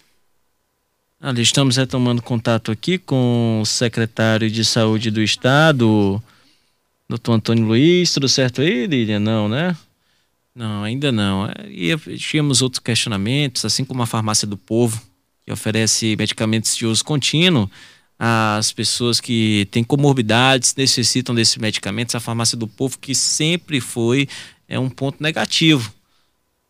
Ali 1.24 1.44
estamos 1.44 1.78
retomando 1.78 2.20
contato 2.20 2.72
aqui 2.72 2.98
com 2.98 3.60
o 3.62 3.66
secretário 3.66 4.50
de 4.50 4.66
Saúde 4.66 5.12
do 5.12 5.22
Estado, 5.22 6.20
doutor 7.08 7.34
Antônio 7.34 7.64
Luiz. 7.64 8.12
Tudo 8.12 8.28
certo 8.28 8.62
aí, 8.62 8.88
Lilian? 8.88 9.20
Não, 9.20 9.48
né? 9.48 9.78
Não, 10.56 10.84
ainda 10.84 11.12
não. 11.12 11.46
É, 11.46 11.54
e 11.70 11.96
tínhamos 12.18 12.64
outros 12.64 12.80
questionamentos, 12.80 13.64
assim 13.64 13.86
como 13.86 14.02
a 14.02 14.08
Farmácia 14.08 14.48
do 14.48 14.58
Povo, 14.58 15.00
que 15.46 15.54
oferece 15.54 16.16
medicamentos 16.18 16.76
de 16.76 16.88
uso 16.88 17.06
contínuo 17.06 17.70
às 18.18 18.72
pessoas 18.72 19.20
que 19.22 19.68
têm 19.70 19.84
comorbidades, 19.84 20.74
necessitam 20.76 21.36
desses 21.36 21.58
medicamentos. 21.58 22.16
A 22.16 22.20
Farmácia 22.20 22.58
do 22.58 22.68
Povo, 22.68 22.98
que 22.98 23.14
sempre 23.14 23.80
foi 23.80 24.28
é 24.68 24.80
um 24.80 24.90
ponto 24.90 25.22
negativo 25.22 25.94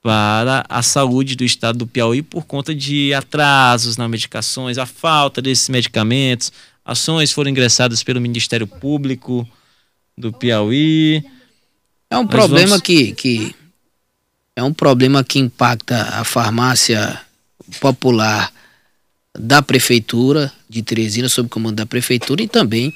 para 0.01 0.65
a 0.67 0.81
saúde 0.81 1.35
do 1.35 1.43
estado 1.43 1.79
do 1.79 1.87
Piauí 1.87 2.21
por 2.21 2.45
conta 2.45 2.73
de 2.73 3.13
atrasos 3.13 3.97
nas 3.97 4.09
medicações, 4.09 4.77
a 4.77 4.85
falta 4.85 5.41
desses 5.41 5.69
medicamentos. 5.69 6.51
Ações 6.83 7.31
foram 7.31 7.51
ingressadas 7.51 8.03
pelo 8.03 8.19
Ministério 8.19 8.65
Público 8.65 9.47
do 10.17 10.33
Piauí. 10.33 11.23
É 12.09 12.17
um 12.17 12.23
Nós 12.23 12.31
problema 12.31 12.69
vamos... 12.69 12.81
que, 12.81 13.13
que 13.13 13.55
é 14.55 14.63
um 14.63 14.73
problema 14.73 15.23
que 15.23 15.39
impacta 15.39 16.01
a 16.19 16.23
farmácia 16.23 17.21
popular 17.79 18.51
da 19.37 19.61
prefeitura 19.61 20.51
de 20.67 20.81
Teresina, 20.81 21.29
sob 21.29 21.47
comando 21.47 21.75
da 21.75 21.85
prefeitura, 21.85 22.41
e 22.41 22.47
também 22.47 22.93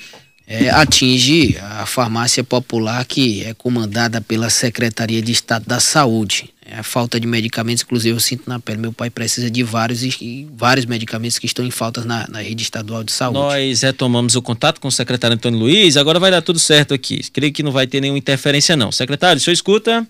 é, 0.48 0.70
atinge 0.70 1.58
a 1.60 1.86
farmácia 1.86 2.44
popular 2.44 3.06
que 3.06 3.44
é 3.44 3.54
comandada 3.54 4.20
pela 4.20 4.50
Secretaria 4.50 5.22
de 5.22 5.32
Estado 5.32 5.66
da 5.66 5.80
Saúde. 5.80 6.54
É, 6.68 6.80
a 6.80 6.84
falta 6.84 7.20
de 7.20 7.28
medicamentos, 7.28 7.84
inclusive 7.84 8.16
eu 8.16 8.20
sinto 8.20 8.50
na 8.50 8.60
pele, 8.60 8.80
meu 8.80 8.92
pai 8.92 9.12
precisa 9.12 9.52
de 9.52 9.62
vários 9.62 10.02
e, 10.02 10.48
vários 10.52 10.88
medicamentos 10.88 11.38
que 11.38 11.46
estão 11.46 11.64
em 11.64 11.70
falta 11.70 12.04
na, 12.04 12.28
na 12.28 12.42
rede 12.42 12.64
estadual 12.64 13.04
de 13.04 13.12
saúde. 13.12 13.38
Nós 13.38 13.82
retomamos 13.82 14.36
o 14.36 14.42
contato 14.42 14.82
com 14.82 14.88
o 14.88 14.92
secretário 14.92 15.36
Antônio 15.36 15.60
Luiz, 15.60 15.96
agora 15.96 16.20
vai 16.20 16.32
dar 16.32 16.42
tudo 16.42 16.58
certo 16.58 16.92
aqui. 16.92 17.22
Creio 17.32 17.54
que 17.54 17.62
não 17.62 17.72
vai 17.72 17.86
ter 17.86 18.02
nenhuma 18.02 18.18
interferência 18.18 18.76
não. 18.76 18.92
Secretário, 18.92 19.38
o 19.38 19.40
senhor 19.40 19.54
escuta? 19.54 20.08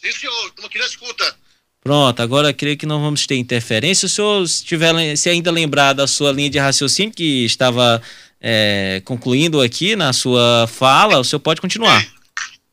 Sim, 0.00 0.12
senhor, 0.12 0.46
estamos 0.46 0.70
aqui 0.70 0.78
na 0.78 0.86
escuta. 0.86 1.36
Pronto, 1.82 2.20
agora 2.20 2.52
creio 2.52 2.76
que 2.76 2.86
não 2.86 3.00
vamos 3.00 3.26
ter 3.26 3.36
interferência. 3.36 4.06
O 4.06 4.08
senhor, 4.08 4.46
se, 4.46 4.64
tiver, 4.64 5.16
se 5.16 5.28
ainda 5.28 5.50
lembrar 5.50 5.94
da 5.94 6.06
sua 6.06 6.30
linha 6.30 6.50
de 6.50 6.58
raciocínio 6.58 7.12
que 7.12 7.44
estava 7.44 8.00
é, 8.40 9.02
concluindo 9.04 9.60
aqui 9.60 9.96
na 9.96 10.12
sua 10.12 10.68
fala, 10.68 11.18
o 11.18 11.24
senhor 11.24 11.40
pode 11.40 11.60
continuar. 11.60 12.02
É. 12.02 12.17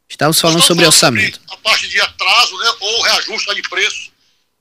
Estamos 0.10 0.40
falando 0.40 0.62
sobre 0.62 0.86
orçamento. 0.86 1.40
Sobre 1.40 1.54
a 1.54 1.58
parte 1.58 1.88
de 1.88 2.00
atraso 2.00 2.58
né, 2.58 2.74
ou 2.80 3.02
reajuste 3.02 3.56
de 3.56 3.62
preço 3.64 4.12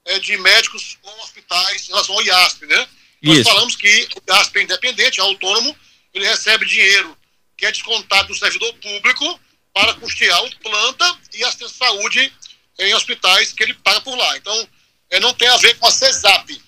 é, 0.05 0.19
de 0.19 0.37
médicos 0.39 0.99
com 1.01 1.11
hospitais 1.23 1.85
em 1.85 1.89
relação 1.89 2.15
ao 2.15 2.23
IASP, 2.23 2.67
né? 2.67 2.89
Nós 3.23 3.39
Isso. 3.39 3.49
falamos 3.49 3.77
que 3.77 4.09
o 4.17 4.33
IASP 4.33 4.59
é 4.59 4.63
independente, 4.63 5.21
é 5.21 5.23
autônomo, 5.23 5.77
ele 6.13 6.27
recebe 6.27 6.67
dinheiro 6.67 7.17
que 7.57 7.65
é 7.65 7.73
descontado 7.73 8.29
do 8.29 8.35
servidor 8.35 8.73
público 8.75 9.41
para 9.73 9.95
custear 9.95 10.43
o 10.45 10.57
planta 10.59 11.19
e 11.35 11.45
assistência 11.45 11.73
de 11.73 11.79
saúde 11.79 12.33
em 12.79 12.95
hospitais 12.95 13.53
que 13.53 13.63
ele 13.63 13.75
paga 13.75 14.01
por 14.01 14.17
lá. 14.17 14.37
Então, 14.37 14.69
é, 15.11 15.21
não 15.21 15.33
tem 15.35 15.49
a 15.49 15.57
ver 15.57 15.75
com 15.79 15.87
a 15.87 15.91
CESAP. 15.91 16.61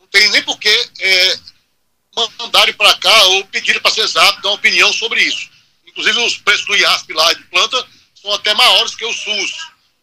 Não 0.00 0.06
tem 0.08 0.30
nem 0.30 0.42
por 0.42 0.58
que 0.58 0.90
é, 1.00 1.38
mandarem 2.38 2.74
para 2.74 2.96
cá 2.98 3.24
ou 3.24 3.46
pedirem 3.46 3.80
para 3.80 3.90
a 3.90 3.94
CESAP 3.94 4.42
dar 4.42 4.48
uma 4.50 4.54
opinião 4.54 4.92
sobre 4.92 5.22
isso. 5.22 5.48
Inclusive, 5.86 6.18
os 6.20 6.38
preços 6.38 6.66
do 6.66 6.76
IASP 6.76 7.12
lá 7.12 7.32
de 7.32 7.42
planta 7.44 7.86
são 8.26 8.34
até 8.34 8.52
maiores 8.54 8.96
que 8.96 9.04
o 9.04 9.12
SUS, 9.12 9.52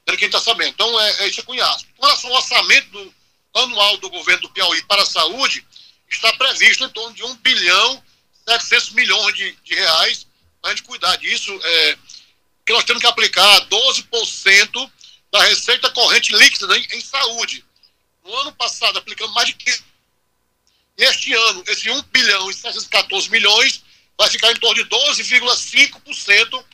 pelo 0.06 0.18
que 0.18 0.24
a 0.24 0.28
gente 0.28 0.36
está 0.38 0.40
sabendo. 0.40 0.70
Então, 0.70 1.02
é, 1.02 1.24
é 1.24 1.28
isso 1.28 1.42
é 1.42 1.44
com 1.44 1.52
o 1.52 1.56
IASP. 1.56 1.90
Com 1.98 2.06
relação 2.06 2.30
ao 2.30 2.38
orçamento 2.38 2.90
do, 2.90 3.14
anual 3.54 3.98
do 3.98 4.10
governo 4.10 4.44
do 4.44 4.50
Piauí 4.50 4.82
para 4.84 5.02
a 5.02 5.06
saúde, 5.06 5.66
está 6.10 6.32
previsto 6.34 6.86
em 6.86 6.90
torno 6.90 7.14
de 7.14 7.24
1 7.24 7.36
bilhão 7.38 8.04
700 8.48 8.92
milhões 8.92 9.36
de, 9.36 9.52
de 9.64 9.76
reais 9.76 10.26
para 10.62 10.72
a 10.72 10.76
gente 10.76 10.86
cuidar 10.86 11.16
disso. 11.18 11.52
É, 11.62 11.98
que 12.66 12.72
nós 12.72 12.86
temos 12.86 13.02
que 13.02 13.08
aplicar 13.08 13.68
12% 13.68 14.92
da 15.30 15.44
receita 15.44 15.90
corrente 15.92 16.34
líquida 16.34 16.78
em, 16.78 16.88
em, 16.94 17.02
saúde. 17.02 17.66
No 18.24 18.34
ano 18.38 18.54
passado, 18.54 19.00
aplicamos 19.00 19.34
mais 19.34 19.48
de 19.48 19.54
15. 19.54 19.84
E 20.98 21.04
este 21.04 21.34
ano, 21.34 21.64
esse 21.68 21.90
1 21.90 22.02
bilhão 22.04 22.50
e 22.50 22.54
714 22.54 23.30
milhões 23.30 23.84
vai 24.18 24.30
ficar 24.30 24.52
em 24.52 24.56
torno 24.56 24.82
de 24.82 24.90
12,5%. 24.90 26.66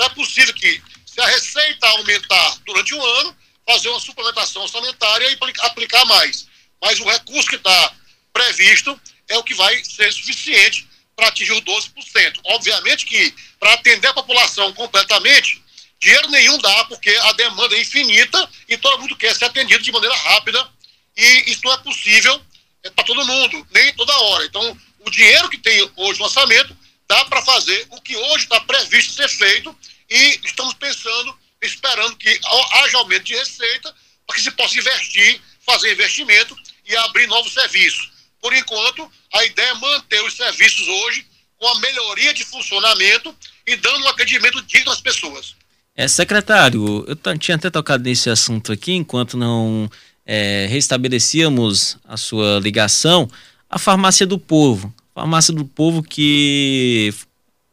Então 0.00 0.06
é 0.06 0.14
possível 0.14 0.54
que, 0.54 0.82
se 1.04 1.20
a 1.20 1.26
receita 1.26 1.86
aumentar 1.86 2.56
durante 2.64 2.94
um 2.94 3.04
ano, 3.04 3.36
fazer 3.68 3.90
uma 3.90 4.00
suplementação 4.00 4.62
orçamentária 4.62 5.30
e 5.30 5.38
aplicar 5.60 6.06
mais. 6.06 6.46
Mas 6.80 6.98
o 7.00 7.04
recurso 7.04 7.50
que 7.50 7.56
está 7.56 7.94
previsto 8.32 8.98
é 9.28 9.36
o 9.36 9.44
que 9.44 9.52
vai 9.52 9.84
ser 9.84 10.10
suficiente 10.10 10.88
para 11.14 11.28
atingir 11.28 11.52
os 11.52 11.60
12%. 11.60 12.40
Obviamente 12.44 13.04
que 13.04 13.34
para 13.58 13.74
atender 13.74 14.08
a 14.08 14.14
população 14.14 14.72
completamente, 14.72 15.62
dinheiro 16.00 16.30
nenhum 16.30 16.56
dá, 16.56 16.84
porque 16.86 17.10
a 17.10 17.32
demanda 17.32 17.76
é 17.76 17.82
infinita 17.82 18.50
e 18.70 18.78
todo 18.78 19.00
mundo 19.02 19.14
quer 19.16 19.36
ser 19.36 19.44
atendido 19.44 19.84
de 19.84 19.92
maneira 19.92 20.16
rápida 20.16 20.66
e 21.14 21.50
isso 21.50 21.60
não 21.62 21.74
é 21.74 21.78
possível 21.78 22.40
é, 22.82 22.88
para 22.88 23.04
todo 23.04 23.26
mundo, 23.26 23.66
nem 23.70 23.92
toda 23.92 24.18
hora. 24.18 24.46
Então, 24.46 24.78
o 25.00 25.10
dinheiro 25.10 25.50
que 25.50 25.58
tem 25.58 25.90
hoje 25.94 26.18
no 26.18 26.24
orçamento 26.24 26.74
dá 27.06 27.24
para 27.26 27.42
fazer 27.42 27.86
o 27.90 28.00
que 28.00 28.16
hoje 28.16 28.44
está 28.44 28.60
previsto 28.60 29.12
ser 29.12 29.28
feito 29.28 29.76
e 30.10 30.40
estamos 30.44 30.74
pensando, 30.74 31.34
esperando 31.62 32.16
que 32.16 32.40
haja 32.82 32.98
aumento 32.98 33.24
de 33.24 33.34
receita 33.34 33.94
para 34.26 34.36
que 34.36 34.42
se 34.42 34.50
possa 34.50 34.78
investir, 34.78 35.40
fazer 35.64 35.92
investimento 35.92 36.56
e 36.86 36.96
abrir 36.96 37.26
novos 37.28 37.52
serviços. 37.52 38.10
Por 38.40 38.52
enquanto, 38.54 39.10
a 39.34 39.44
ideia 39.44 39.70
é 39.70 39.74
manter 39.74 40.22
os 40.24 40.34
serviços 40.34 40.88
hoje 40.88 41.26
com 41.56 41.68
a 41.68 41.78
melhoria 41.78 42.32
de 42.32 42.44
funcionamento 42.44 43.34
e 43.66 43.76
dando 43.76 44.04
um 44.04 44.08
atendimento 44.08 44.62
digno 44.62 44.90
às 44.90 45.00
pessoas. 45.00 45.54
É, 45.94 46.08
secretário, 46.08 47.04
eu 47.06 47.38
tinha 47.38 47.56
até 47.56 47.68
tocado 47.68 48.02
nesse 48.02 48.30
assunto 48.30 48.72
aqui, 48.72 48.92
enquanto 48.92 49.36
não 49.36 49.90
é, 50.24 50.66
restabelecíamos 50.70 51.98
a 52.04 52.16
sua 52.16 52.58
ligação, 52.60 53.30
a 53.68 53.78
farmácia 53.78 54.26
do 54.26 54.38
povo. 54.38 54.92
Farmácia 55.14 55.52
do 55.52 55.64
povo 55.64 56.02
que 56.02 57.12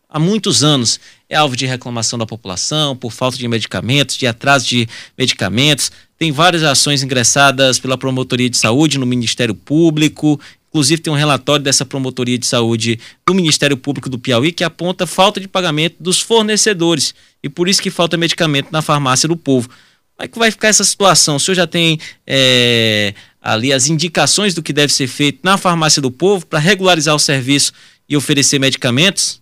há 0.10 0.20
muitos 0.20 0.64
anos 0.64 1.00
é 1.30 1.36
alvo 1.36 1.56
de 1.56 1.66
reclamação 1.66 2.18
da 2.18 2.26
população 2.26 2.96
por 2.96 3.12
falta 3.12 3.38
de 3.38 3.48
medicamentos, 3.48 4.16
de 4.16 4.26
atraso 4.26 4.66
de 4.66 4.88
medicamentos. 5.18 5.92
Tem 6.18 6.32
várias 6.32 6.64
ações 6.64 7.04
ingressadas 7.04 7.80
pela 7.80 7.98
Promotoria 7.98 8.50
de 8.50 8.58
Saúde 8.58 8.98
no 8.98 9.06
Ministério 9.06 9.54
Público. 9.54 10.40
Inclusive, 10.70 11.02
tem 11.02 11.12
um 11.12 11.16
relatório 11.16 11.64
dessa 11.64 11.86
Promotoria 11.86 12.38
de 12.38 12.46
Saúde 12.46 13.00
do 13.26 13.34
Ministério 13.34 13.78
Público 13.78 14.10
do 14.10 14.18
Piauí 14.18 14.52
que 14.52 14.64
aponta 14.64 15.06
falta 15.06 15.40
de 15.40 15.48
pagamento 15.48 15.96
dos 16.00 16.22
fornecedores. 16.22 17.14
E 17.44 17.50
por 17.50 17.68
isso 17.68 17.82
que 17.82 17.90
falta 17.92 18.18
medicamento 18.18 18.70
na 18.72 18.82
farmácia 18.82 19.28
do 19.28 19.36
povo. 19.36 19.68
Como 19.68 20.26
é 20.26 20.28
que 20.28 20.40
vai 20.40 20.50
ficar 20.50 20.70
essa 20.70 20.84
situação? 20.84 21.36
O 21.36 21.40
senhor 21.40 21.56
já 21.56 21.68
tem 21.68 22.00
é, 22.26 23.14
ali 23.42 23.72
as 23.72 23.88
indicações 23.88 24.56
do 24.56 24.64
que 24.64 24.74
deve 24.74 24.92
ser 24.92 25.08
feito 25.08 25.42
na 25.44 25.58
farmácia 25.58 26.02
do 26.02 26.10
povo 26.10 26.46
para 26.46 26.58
regularizar 26.58 27.14
o 27.14 27.20
serviço 27.20 27.72
e 28.10 28.18
oferecer 28.18 28.58
medicamentos? 28.60 29.40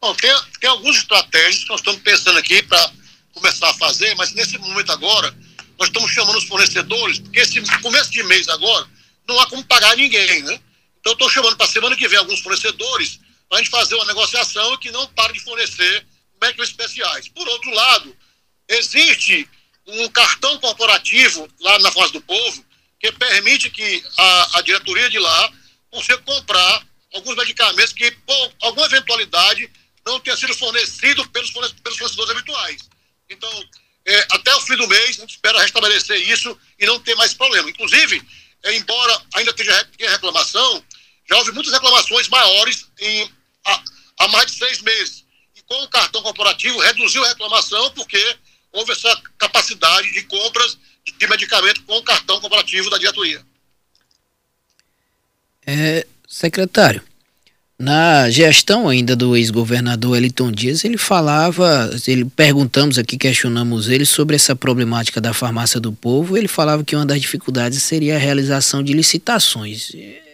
Bom, 0.00 0.14
tem, 0.14 0.30
tem 0.60 0.70
algumas 0.70 0.96
estratégias 0.96 1.64
que 1.64 1.70
nós 1.70 1.80
estamos 1.80 2.00
pensando 2.02 2.38
aqui 2.38 2.62
para 2.62 2.92
começar 3.32 3.68
a 3.68 3.74
fazer, 3.74 4.14
mas 4.14 4.32
nesse 4.32 4.56
momento 4.58 4.92
agora, 4.92 5.36
nós 5.76 5.88
estamos 5.88 6.12
chamando 6.12 6.38
os 6.38 6.44
fornecedores, 6.44 7.18
porque 7.18 7.40
esse 7.40 7.60
começo 7.82 8.10
de 8.10 8.22
mês 8.22 8.48
agora, 8.48 8.88
não 9.26 9.38
há 9.40 9.46
como 9.48 9.64
pagar 9.64 9.96
ninguém, 9.96 10.42
né? 10.44 10.60
Então, 11.00 11.12
eu 11.12 11.14
estou 11.14 11.28
chamando 11.28 11.56
para 11.56 11.66
semana 11.66 11.96
que 11.96 12.06
vem 12.06 12.18
alguns 12.18 12.40
fornecedores 12.40 13.18
para 13.48 13.58
a 13.58 13.60
gente 13.60 13.70
fazer 13.70 13.96
uma 13.96 14.04
negociação 14.04 14.76
que 14.78 14.90
não 14.92 15.06
pare 15.08 15.32
de 15.32 15.40
fornecer 15.40 16.06
médicos 16.40 16.68
especiais. 16.68 17.28
Por 17.28 17.46
outro 17.48 17.70
lado, 17.74 18.16
existe 18.68 19.48
um 19.86 20.08
cartão 20.10 20.58
corporativo 20.60 21.48
lá 21.60 21.76
na 21.80 21.90
Voz 21.90 22.12
do 22.12 22.20
Povo 22.20 22.64
que 23.00 23.10
permite 23.12 23.68
que 23.70 24.04
a, 24.16 24.58
a 24.58 24.62
diretoria 24.62 25.10
de 25.10 25.18
lá 25.18 25.52
consiga 25.90 26.18
comprar 26.18 26.86
alguns 27.14 27.36
medicamentos 27.36 27.92
que, 27.92 28.10
por 28.10 28.52
alguma 28.60 28.86
eventualidade, 28.86 29.70
não 30.08 30.20
tenha 30.20 30.36
sido 30.36 30.54
fornecido 30.54 31.28
pelos, 31.30 31.50
fornecedores 31.50 32.30
habituais. 32.30 32.88
Então, 33.28 33.50
é, 34.06 34.26
até 34.32 34.54
o 34.54 34.60
fim 34.62 34.76
do 34.76 34.88
mês, 34.88 35.18
a 35.18 35.20
gente 35.20 35.32
espera 35.32 35.60
restabelecer 35.60 36.16
isso 36.28 36.58
e 36.78 36.86
não 36.86 36.98
ter 37.00 37.14
mais 37.14 37.34
problema. 37.34 37.68
Inclusive, 37.68 38.22
é, 38.62 38.74
embora 38.76 39.22
ainda 39.34 39.52
tenha 39.52 39.86
reclamação, 40.10 40.82
já 41.28 41.36
houve 41.36 41.52
muitas 41.52 41.72
reclamações 41.72 42.28
maiores 42.28 42.86
em, 42.98 43.30
há, 43.64 43.84
há 44.20 44.28
mais 44.28 44.50
de 44.50 44.58
seis 44.58 44.80
meses. 44.80 45.24
E 45.54 45.62
com 45.62 45.82
o 45.82 45.88
cartão 45.88 46.22
corporativo, 46.22 46.78
reduziu 46.80 47.22
a 47.24 47.28
reclamação 47.28 47.90
porque 47.90 48.36
houve 48.72 48.92
essa 48.92 49.14
capacidade 49.36 50.10
de 50.12 50.22
compras 50.22 50.78
de 51.18 51.26
medicamento 51.26 51.82
com 51.84 51.96
o 51.96 52.04
cartão 52.04 52.40
corporativo 52.40 52.90
da 52.90 52.98
diretoria. 52.98 53.44
É, 55.66 56.06
secretário, 56.26 57.02
na 57.78 58.28
gestão 58.28 58.88
ainda 58.88 59.14
do 59.14 59.36
ex-governador 59.36 60.16
Eliton 60.16 60.50
Dias, 60.50 60.84
ele 60.84 60.98
falava, 60.98 61.88
ele 62.08 62.24
perguntamos 62.24 62.98
aqui, 62.98 63.16
questionamos 63.16 63.88
ele 63.88 64.04
sobre 64.04 64.34
essa 64.34 64.56
problemática 64.56 65.20
da 65.20 65.32
farmácia 65.32 65.78
do 65.78 65.92
povo. 65.92 66.36
Ele 66.36 66.48
falava 66.48 66.82
que 66.82 66.96
uma 66.96 67.06
das 67.06 67.20
dificuldades 67.20 67.80
seria 67.82 68.16
a 68.16 68.18
realização 68.18 68.82
de 68.82 68.92
licitações. 68.92 69.92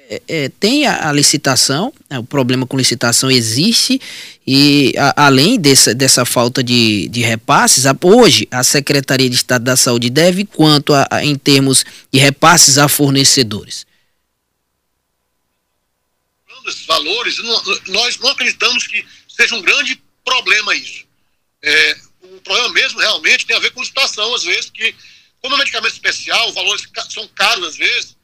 É, 0.08 0.22
é, 0.26 0.48
tem 0.58 0.86
a, 0.86 1.10
a 1.10 1.12
licitação, 1.12 1.92
né, 2.08 2.18
o 2.18 2.24
problema 2.24 2.66
com 2.66 2.78
licitação 2.78 3.30
existe, 3.30 4.00
e 4.46 4.94
a, 4.96 5.26
além 5.26 5.60
dessa, 5.60 5.94
dessa 5.94 6.24
falta 6.24 6.62
de, 6.62 7.08
de 7.08 7.20
repasses, 7.20 7.84
a, 7.84 7.94
hoje 8.02 8.48
a 8.50 8.62
Secretaria 8.62 9.28
de 9.28 9.36
Estado 9.36 9.64
da 9.64 9.76
Saúde 9.76 10.08
deve 10.08 10.46
quanto 10.46 10.94
em 11.22 11.34
termos 11.34 11.84
de 12.10 12.18
repasses 12.18 12.78
a 12.78 12.88
fornecedores? 12.88 13.84
Esses 16.70 16.86
valores, 16.86 17.38
nós 17.88 18.18
não 18.18 18.30
acreditamos 18.30 18.86
que 18.86 19.06
seja 19.28 19.54
um 19.54 19.62
grande 19.62 20.02
problema 20.24 20.74
isso. 20.74 21.04
É, 21.62 21.98
o 22.22 22.40
problema 22.40 22.68
mesmo 22.70 23.00
realmente 23.00 23.46
tem 23.46 23.56
a 23.56 23.60
ver 23.60 23.70
com 23.72 23.80
licitação, 23.80 24.34
às 24.34 24.44
vezes, 24.44 24.70
que, 24.70 24.94
como 25.40 25.54
é 25.54 25.58
medicamento 25.58 25.92
especial, 25.92 26.48
os 26.48 26.54
valores 26.54 26.84
são 27.10 27.26
caros 27.28 27.68
às 27.68 27.76
vezes, 27.76 28.16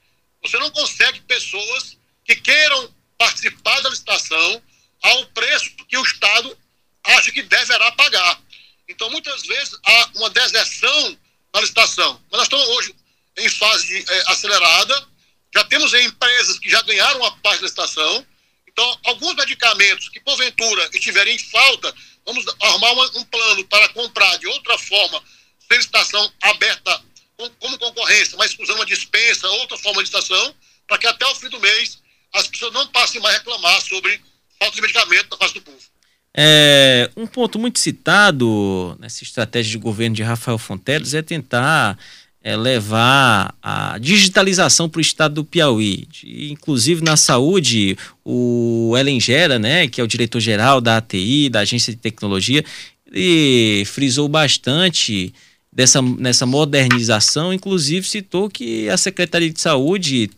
você 0.42 0.58
não 0.58 0.70
consegue 0.70 1.20
pessoas 1.22 1.96
que 2.24 2.34
queiram 2.36 2.94
participar 3.18 3.80
da 3.80 3.90
licitação 3.90 4.62
ao 5.02 5.26
preço 5.26 5.70
que 5.88 5.96
o 5.96 6.02
Estado 6.02 6.56
acha 7.04 7.30
que 7.30 7.42
deverá 7.42 7.92
pagar. 7.92 8.40
Então, 8.88 9.10
muitas 9.10 9.42
vezes, 9.42 9.78
há 9.84 10.10
uma 10.16 10.30
deserção 10.30 11.18
na 11.54 11.60
licitação. 11.60 12.20
Mas 12.30 12.38
nós 12.38 12.42
estamos 12.42 12.68
hoje 12.68 12.94
em 13.38 13.48
fase 13.48 13.86
de, 13.86 14.12
é, 14.12 14.22
acelerada, 14.32 15.08
já 15.54 15.64
temos 15.64 15.92
empresas 15.94 16.58
que 16.58 16.70
já 16.70 16.80
ganharam 16.82 17.24
a 17.24 17.32
parte 17.32 17.60
da 17.60 17.64
licitação, 17.64 18.26
então, 18.72 18.98
alguns 19.04 19.34
medicamentos 19.34 20.08
que 20.08 20.20
porventura 20.20 20.88
estiverem 20.92 21.34
em 21.34 21.38
falta, 21.38 21.94
vamos 22.24 22.44
arrumar 22.60 22.92
um 23.16 23.24
plano 23.24 23.64
para 23.64 23.88
comprar 23.90 24.36
de 24.38 24.46
outra 24.46 24.78
forma, 24.78 25.22
sem 25.68 25.78
licitação 25.78 26.32
aberta 26.42 27.02
como 27.58 27.78
concorrência, 27.78 28.36
mas 28.38 28.56
usando 28.58 28.76
uma 28.76 28.86
dispensa, 28.86 29.48
outra 29.48 29.76
forma 29.78 30.02
de 30.02 30.10
licitação, 30.10 30.54
para 30.86 30.98
que 30.98 31.06
até 31.06 31.26
o 31.26 31.34
fim 31.34 31.48
do 31.48 31.60
mês 31.60 31.98
as 32.32 32.46
pessoas 32.46 32.72
não 32.72 32.86
passem 32.88 33.20
mais 33.20 33.34
a 33.34 33.38
reclamar 33.38 33.80
sobre 33.80 34.20
falta 34.58 34.74
de 34.74 34.82
medicamento 34.82 35.28
na 35.30 35.36
face 35.36 35.54
do 35.54 35.62
povo. 35.62 35.78
É, 36.36 37.10
um 37.16 37.26
ponto 37.26 37.58
muito 37.58 37.80
citado 37.80 38.96
nessa 39.00 39.24
estratégia 39.24 39.72
de 39.72 39.78
governo 39.78 40.14
de 40.14 40.22
Rafael 40.22 40.58
Fonteles 40.58 41.12
é 41.12 41.22
tentar 41.22 41.98
é, 42.42 42.56
levar 42.56 43.54
a 43.62 43.98
digitalização 43.98 44.88
para 44.88 44.98
o 44.98 45.02
estado 45.02 45.36
do 45.36 45.44
Piauí. 45.44 46.06
De, 46.10 46.50
inclusive 46.50 47.02
na 47.02 47.16
saúde, 47.16 47.96
o 48.24 48.94
Ellen 48.96 49.20
Gera, 49.20 49.58
né, 49.58 49.86
que 49.86 50.00
é 50.00 50.04
o 50.04 50.08
diretor-geral 50.08 50.80
da 50.80 50.96
ATI, 50.96 51.48
da 51.48 51.60
Agência 51.60 51.92
de 51.92 51.98
Tecnologia, 51.98 52.64
ele 53.12 53.84
frisou 53.84 54.28
bastante 54.28 55.34
dessa, 55.72 56.00
nessa 56.00 56.46
modernização, 56.46 57.52
inclusive 57.52 58.06
citou 58.08 58.48
que 58.48 58.88
a 58.88 58.96
Secretaria 58.96 59.50
de 59.50 59.60
Saúde 59.60 60.30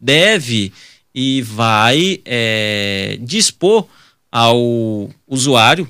deve 0.00 0.72
e 1.14 1.42
vai 1.42 2.20
é, 2.24 3.18
dispor 3.20 3.86
ao 4.30 5.10
usuário 5.28 5.86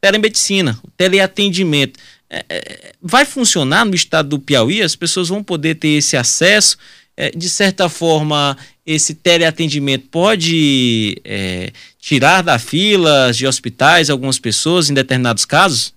telemedicina, 0.00 0.78
teleatendimento 0.96 1.98
é, 2.28 2.44
é, 2.48 2.92
vai 3.00 3.24
funcionar 3.24 3.84
no 3.84 3.94
estado 3.94 4.30
do 4.30 4.38
Piauí? 4.38 4.82
As 4.82 4.96
pessoas 4.96 5.28
vão 5.28 5.42
poder 5.42 5.76
ter 5.76 5.88
esse 5.88 6.16
acesso? 6.16 6.76
É, 7.16 7.30
de 7.30 7.48
certa 7.48 7.88
forma, 7.88 8.56
esse 8.84 9.14
teleatendimento 9.14 10.08
pode 10.08 11.20
é, 11.24 11.72
tirar 11.98 12.42
da 12.42 12.58
fila 12.58 13.32
de 13.32 13.46
hospitais 13.46 14.10
algumas 14.10 14.38
pessoas 14.38 14.90
em 14.90 14.94
determinados 14.94 15.44
casos? 15.44 15.94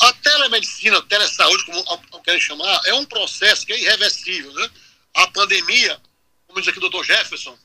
A 0.00 0.12
telemedicina, 0.12 0.98
a 0.98 1.02
telesaúde, 1.02 1.64
como 1.64 2.22
querem 2.22 2.40
chamar, 2.40 2.80
é 2.86 2.94
um 2.94 3.04
processo 3.04 3.66
que 3.66 3.72
é 3.72 3.80
irreversível. 3.80 4.52
Né? 4.54 4.70
A 5.14 5.26
pandemia, 5.26 6.00
como 6.46 6.60
diz 6.60 6.68
aqui 6.68 6.78
o 6.78 6.82
doutor 6.82 7.04
Jefferson, 7.04 7.58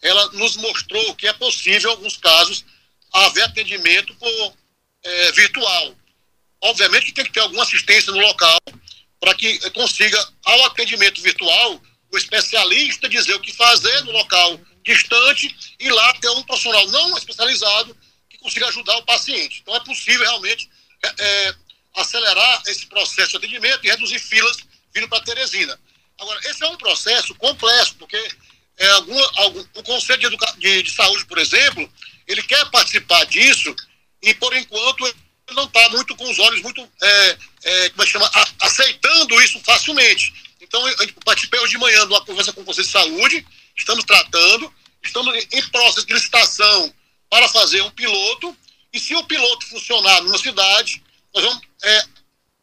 ela 0.00 0.30
nos 0.32 0.56
mostrou 0.56 1.14
que 1.16 1.26
é 1.26 1.32
possível, 1.32 1.90
em 1.90 1.94
alguns 1.94 2.16
casos, 2.16 2.64
haver 3.12 3.42
atendimento 3.42 4.14
por 4.14 4.54
é, 5.02 5.32
virtual. 5.32 5.94
Obviamente 6.64 7.12
tem 7.12 7.24
que 7.24 7.32
ter 7.32 7.40
alguma 7.40 7.62
assistência 7.62 8.10
no 8.10 8.18
local 8.20 8.58
para 9.20 9.34
que 9.34 9.58
consiga, 9.70 10.18
ao 10.44 10.64
atendimento 10.64 11.20
virtual, 11.20 11.80
o 12.10 12.16
especialista 12.16 13.08
dizer 13.08 13.34
o 13.34 13.40
que 13.40 13.52
fazer 13.52 14.02
no 14.04 14.12
local 14.12 14.58
distante 14.82 15.54
e 15.78 15.90
lá 15.90 16.14
ter 16.14 16.28
um 16.30 16.42
profissional 16.42 16.86
não 16.88 17.18
especializado 17.18 17.96
que 18.30 18.38
consiga 18.38 18.68
ajudar 18.68 18.96
o 18.96 19.04
paciente. 19.04 19.60
Então 19.60 19.76
é 19.76 19.80
possível 19.80 20.20
realmente 20.20 20.70
é, 21.02 21.14
é, 21.18 21.54
acelerar 21.96 22.62
esse 22.66 22.86
processo 22.86 23.32
de 23.32 23.36
atendimento 23.36 23.84
e 23.84 23.90
reduzir 23.90 24.18
filas 24.18 24.56
vindo 24.94 25.08
para 25.08 25.22
Teresina. 25.22 25.78
Agora, 26.18 26.40
esse 26.48 26.62
é 26.64 26.68
um 26.68 26.76
processo 26.76 27.34
complexo, 27.34 27.96
porque 27.96 28.16
é, 28.78 28.88
algum, 28.92 29.20
algum, 29.36 29.64
o 29.74 29.82
Conselho 29.82 30.30
de, 30.30 30.36
de, 30.58 30.82
de 30.82 30.90
Saúde, 30.90 31.26
por 31.26 31.38
exemplo, 31.38 31.92
ele 32.26 32.42
quer 32.42 32.70
participar 32.70 33.24
disso 33.24 33.74
e, 34.22 34.32
por 34.34 34.54
enquanto, 34.56 35.04
não 35.52 35.64
está 35.64 35.88
muito 35.90 36.16
com 36.16 36.30
os 36.30 36.38
olhos 36.38 36.62
muito, 36.62 36.88
é, 37.02 37.38
é, 37.64 37.90
como 37.90 38.02
é 38.02 38.06
chama, 38.06 38.30
a, 38.32 38.66
aceitando 38.66 39.40
isso 39.42 39.60
facilmente. 39.60 40.32
Então, 40.60 40.86
eu, 40.88 40.96
eu 41.00 41.14
participei 41.24 41.60
hoje 41.60 41.72
de 41.72 41.78
manhã 41.78 42.06
de 42.06 42.12
uma 42.12 42.24
conversa 42.24 42.52
com 42.52 42.62
o 42.62 42.64
Conselho 42.64 42.86
de 42.86 42.92
Saúde, 42.92 43.46
estamos 43.76 44.04
tratando, 44.04 44.72
estamos 45.02 45.36
em 45.52 45.68
processo 45.70 46.06
de 46.06 46.14
licitação 46.14 46.94
para 47.28 47.48
fazer 47.48 47.82
um 47.82 47.90
piloto, 47.90 48.56
e 48.92 48.98
se 48.98 49.14
o 49.14 49.24
piloto 49.24 49.66
funcionar 49.66 50.22
numa 50.22 50.38
cidade, 50.38 51.02
nós 51.34 51.44
vamos 51.44 51.60
é, 51.82 52.04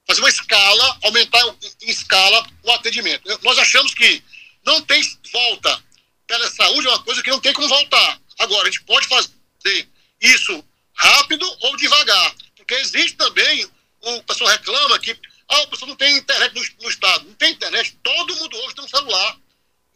fazer 0.08 0.22
uma 0.22 0.30
escala, 0.30 1.00
aumentar 1.04 1.42
em 1.82 1.90
escala 1.90 2.48
o 2.64 2.72
atendimento. 2.72 3.40
Nós 3.44 3.60
achamos 3.60 3.94
que 3.94 4.24
não 4.66 4.82
tem 4.82 5.02
volta. 5.32 5.84
Telesaúde 6.26 6.88
é 6.88 6.90
uma 6.90 7.04
coisa 7.04 7.22
que 7.22 7.30
não 7.30 7.40
tem 7.40 7.54
como 7.54 7.68
voltar. 7.68 8.20
Agora, 8.40 8.68
a 8.68 8.72
gente 8.72 8.84
pode 8.84 9.08
fazer 9.08 9.90
isso 10.22 10.64
rápido 10.94 11.46
ou 11.62 11.76
devagar. 11.78 12.36
Porque 12.72 12.84
existe 12.84 13.18
também, 13.18 13.70
o 14.00 14.24
pessoal 14.24 14.50
reclama 14.50 14.98
que 14.98 15.14
ah, 15.50 15.62
o 15.64 15.68
pessoal 15.68 15.90
não 15.90 15.96
tem 15.98 16.16
internet 16.16 16.56
no, 16.56 16.84
no 16.84 16.90
estado. 16.90 17.26
Não 17.26 17.34
tem 17.34 17.52
internet, 17.52 17.98
todo 18.02 18.36
mundo 18.38 18.58
hoje 18.60 18.76
tem 18.76 18.86
um 18.86 18.88
celular. 18.88 19.38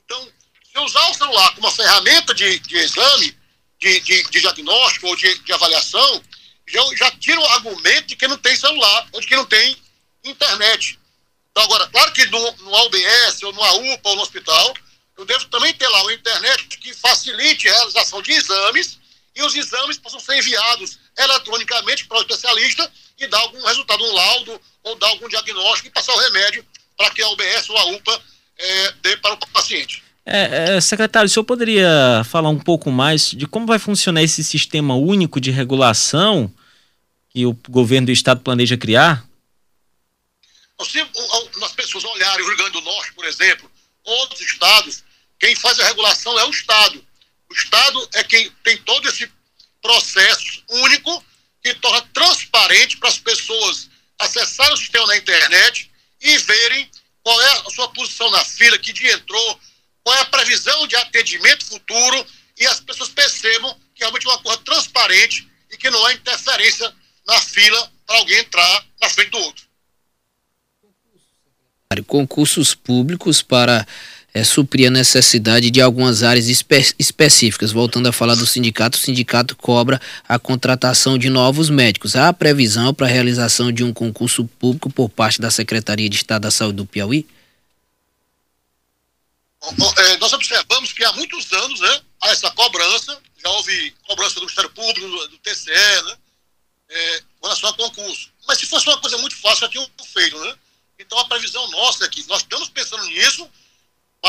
Então, 0.04 0.30
se 0.74 0.80
usar 0.80 1.10
o 1.10 1.14
celular 1.14 1.56
como 1.56 1.68
uma 1.68 1.74
ferramenta 1.74 2.34
de, 2.34 2.60
de 2.60 2.76
exame, 2.76 3.38
de, 3.80 4.02
de, 4.02 4.24
de 4.24 4.42
diagnóstico 4.42 5.08
ou 5.08 5.16
de, 5.16 5.38
de 5.38 5.54
avaliação, 5.54 6.22
já, 6.68 6.82
já 6.98 7.12
tira 7.12 7.40
o 7.40 7.46
argumento 7.46 8.08
de 8.08 8.18
que 8.18 8.28
não 8.28 8.38
tem 8.38 8.58
celular 8.58 9.08
ou 9.14 9.22
de 9.22 9.28
que 9.28 9.38
não 9.38 9.46
tem 9.46 9.78
internet. 10.26 11.00
Então, 11.52 11.64
agora, 11.64 11.88
claro 11.88 12.12
que 12.12 12.26
no, 12.26 12.40
no 12.58 12.72
ou 12.72 13.54
no 13.54 13.64
AUPA 13.64 14.10
ou 14.10 14.16
no 14.18 14.22
hospital, 14.22 14.74
eu 15.18 15.24
devo 15.24 15.46
também 15.46 15.74
ter 15.76 15.88
lá 15.88 16.02
uma 16.02 16.14
internet 16.14 16.68
que 16.78 16.94
facilite 16.94 17.70
a 17.70 17.74
realização 17.74 18.22
de 18.22 18.34
exames 18.34 19.00
e 19.34 19.42
os 19.44 19.56
exames 19.56 19.98
possam 19.98 20.20
ser 20.20 20.40
enviados 20.40 21.05
eletronicamente 21.18 22.06
para 22.06 22.18
o 22.18 22.22
especialista 22.22 22.92
e 23.20 23.28
dar 23.28 23.40
algum 23.40 23.64
resultado, 23.66 24.04
um 24.04 24.14
laudo 24.14 24.62
ou 24.84 24.96
dar 24.96 25.08
algum 25.08 25.28
diagnóstico 25.28 25.88
e 25.88 25.92
passar 25.92 26.14
o 26.14 26.20
remédio 26.20 26.66
para 26.98 27.10
que 27.10 27.22
a 27.22 27.30
UBS 27.30 27.70
ou 27.70 27.78
a 27.78 27.86
UPA 27.86 28.22
é, 28.58 28.92
dê 29.02 29.18
para 29.18 29.34
o 29.34 29.38
paciente. 29.48 30.04
É, 30.26 30.76
é, 30.76 30.82
secretário, 30.82 31.28
o 31.28 31.30
senhor 31.30 31.44
poderia 31.44 32.24
falar 32.26 32.50
um 32.50 32.60
pouco 32.60 32.92
mais 32.92 33.30
de 33.32 33.46
como 33.46 33.68
vai 33.68 33.78
funcionar 33.78 34.24
esse 34.24 34.44
sistema 34.44 34.96
único 34.96 35.40
de 35.40 35.52
regulação 35.52 36.52
que 37.30 37.46
o 37.46 37.54
governo 37.70 38.08
do 38.08 38.12
estado 38.12 38.42
planeja 38.42 38.78
criar? 38.78 39.26
Se 40.84 41.00
as 41.64 41.72
pessoas 41.74 42.04
olharem 42.04 42.44
o 42.44 42.48
Rio 42.48 42.58
Grande 42.58 42.74
do 42.74 42.82
Norte, 42.82 43.14
por 43.14 43.26
exemplo, 43.26 43.70
outros 44.04 44.42
estados, 44.42 45.04
quem 45.40 45.56
faz 45.56 45.80
a 45.80 45.86
regulação 45.86 46.38
é 46.40 46.46
o 46.46 46.50
Estado. 46.50 47.04
O 47.50 47.54
Estado 47.54 48.10
é 48.16 48.24
quem 48.24 48.52
tem 48.64 48.78
todo 48.78 49.08
esse 49.08 49.30
processo 49.86 50.64
único 50.68 51.24
que 51.62 51.76
torna 51.76 52.02
transparente 52.12 52.98
para 52.98 53.10
as 53.10 53.20
pessoas 53.20 53.88
acessarem 54.18 54.74
o 54.74 54.78
sistema 54.78 55.06
na 55.06 55.18
internet 55.18 55.92
e 56.20 56.38
verem 56.40 56.90
qual 57.22 57.40
é 57.40 57.52
a 57.52 57.70
sua 57.70 57.88
posição 57.90 58.30
na 58.32 58.44
fila, 58.44 58.80
que 58.80 58.92
dia 58.92 59.14
entrou, 59.14 59.60
qual 60.04 60.18
é 60.18 60.22
a 60.22 60.26
previsão 60.26 60.88
de 60.88 60.96
atendimento 60.96 61.66
futuro 61.66 62.26
e 62.58 62.66
as 62.66 62.80
pessoas 62.80 63.10
percebam 63.10 63.80
que 63.94 64.00
realmente 64.00 64.26
é 64.26 64.30
uma 64.30 64.42
coisa 64.42 64.58
transparente 64.64 65.48
e 65.72 65.78
que 65.78 65.90
não 65.92 66.04
há 66.04 66.14
interferência 66.14 66.92
na 67.28 67.40
fila 67.42 67.92
para 68.08 68.18
alguém 68.18 68.40
entrar 68.40 68.86
na 69.00 69.10
frente 69.10 69.30
do 69.30 69.38
outro. 69.38 69.66
Concursos 72.08 72.74
públicos 72.74 73.42
para 73.42 73.88
é, 74.36 74.44
suprir 74.44 74.90
a 74.90 74.92
necessidade 74.92 75.72
de 75.72 75.82
algumas 75.82 76.22
áreas 76.22 76.50
espe 76.50 76.94
específicas. 77.00 77.72
Voltando 77.72 78.10
a 78.10 78.12
falar 78.12 78.36
do 78.36 78.46
sindicato, 78.46 78.98
o 78.98 79.02
sindicato 79.02 79.56
cobra 79.56 80.00
a 80.28 80.38
contratação 80.38 81.18
de 81.18 81.30
novos 81.30 81.70
médicos. 81.70 82.18
Há 82.18 82.34
previsão 82.34 82.94
para 82.94 83.08
a 83.08 83.10
realização 83.10 83.72
de 83.72 83.82
um 83.82 83.94
concurso 83.94 84.44
público 84.60 84.90
por 84.90 85.08
parte 85.08 85.40
da 85.40 85.50
Secretaria 85.50 86.10
de 86.10 86.18
Estado 86.18 86.42
da 86.42 86.52
Saúde 86.52 86.76
do 86.76 86.86
Piauí? 86.86 87.26
É, 89.98 90.18
nós 90.18 90.34
observamos 90.34 90.92
que 90.92 91.06
há 91.06 91.14
muitos 91.14 91.54
anos 91.54 91.80
né, 91.80 92.02
há 92.22 92.30
essa 92.32 92.52
cobrança, 92.52 93.18
já 93.42 93.50
houve 93.52 93.96
cobrança 94.06 94.36
do 94.36 94.42
Ministério 94.42 94.70
Público, 94.72 95.08
do, 95.30 95.38
TCE, 95.38 95.72
né, 95.72 96.18
é, 96.90 97.22
com 97.40 97.48
relação 97.48 97.70
a 97.70 97.74
concurso. 97.74 98.30
Mas 98.46 98.60
se 98.60 98.66
fosse 98.66 98.86
uma 98.86 99.00
coisa 99.00 99.18
muito 99.18 99.38
fácil, 99.38 99.62
já 99.62 99.70
tinham 99.70 99.90
feito, 100.14 100.38
né? 100.40 100.56
Então 101.00 101.18
a 101.20 101.26
previsão 101.26 101.70
nossa 101.72 102.06
é 102.06 102.10
que 102.10 102.26
nós 102.28 102.42
estamos 102.42 102.70
pensando 102.70 102.85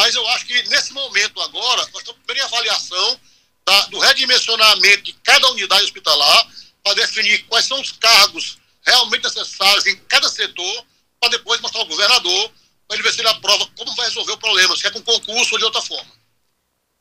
mas 0.07 0.14
eu 0.14 0.29
acho 0.29 0.47
que 0.47 0.69
nesse 0.69 0.92
momento 0.92 1.40
agora, 1.40 1.85
nós 1.92 1.99
estamos 1.99 2.21
em 2.33 2.40
avaliação 2.40 3.21
da, 3.66 3.87
do 3.87 3.99
redimensionamento 3.99 5.03
de 5.03 5.12
cada 5.25 5.51
unidade 5.51 5.83
hospitalar 5.83 6.47
para 6.81 6.95
definir 6.95 7.42
quais 7.49 7.64
são 7.64 7.81
os 7.81 7.90
cargos 7.90 8.57
realmente 8.87 9.25
necessários 9.25 9.85
em 9.85 9.97
cada 10.07 10.29
setor, 10.29 10.85
para 11.19 11.31
depois 11.31 11.61
mostrar 11.61 11.81
ao 11.81 11.88
governador 11.88 12.53
para 12.87 12.97
ele 12.97 13.03
ver 13.03 13.12
se 13.14 13.21
ele 13.21 13.29
aprova 13.31 13.66
como 13.77 13.97
vai 13.97 14.07
resolver 14.07 14.31
o 14.31 14.38
problema, 14.38 14.77
se 14.77 14.87
é 14.87 14.90
com 14.92 15.03
concurso 15.03 15.55
ou 15.55 15.59
de 15.59 15.64
outra 15.64 15.83
forma. 15.83 16.12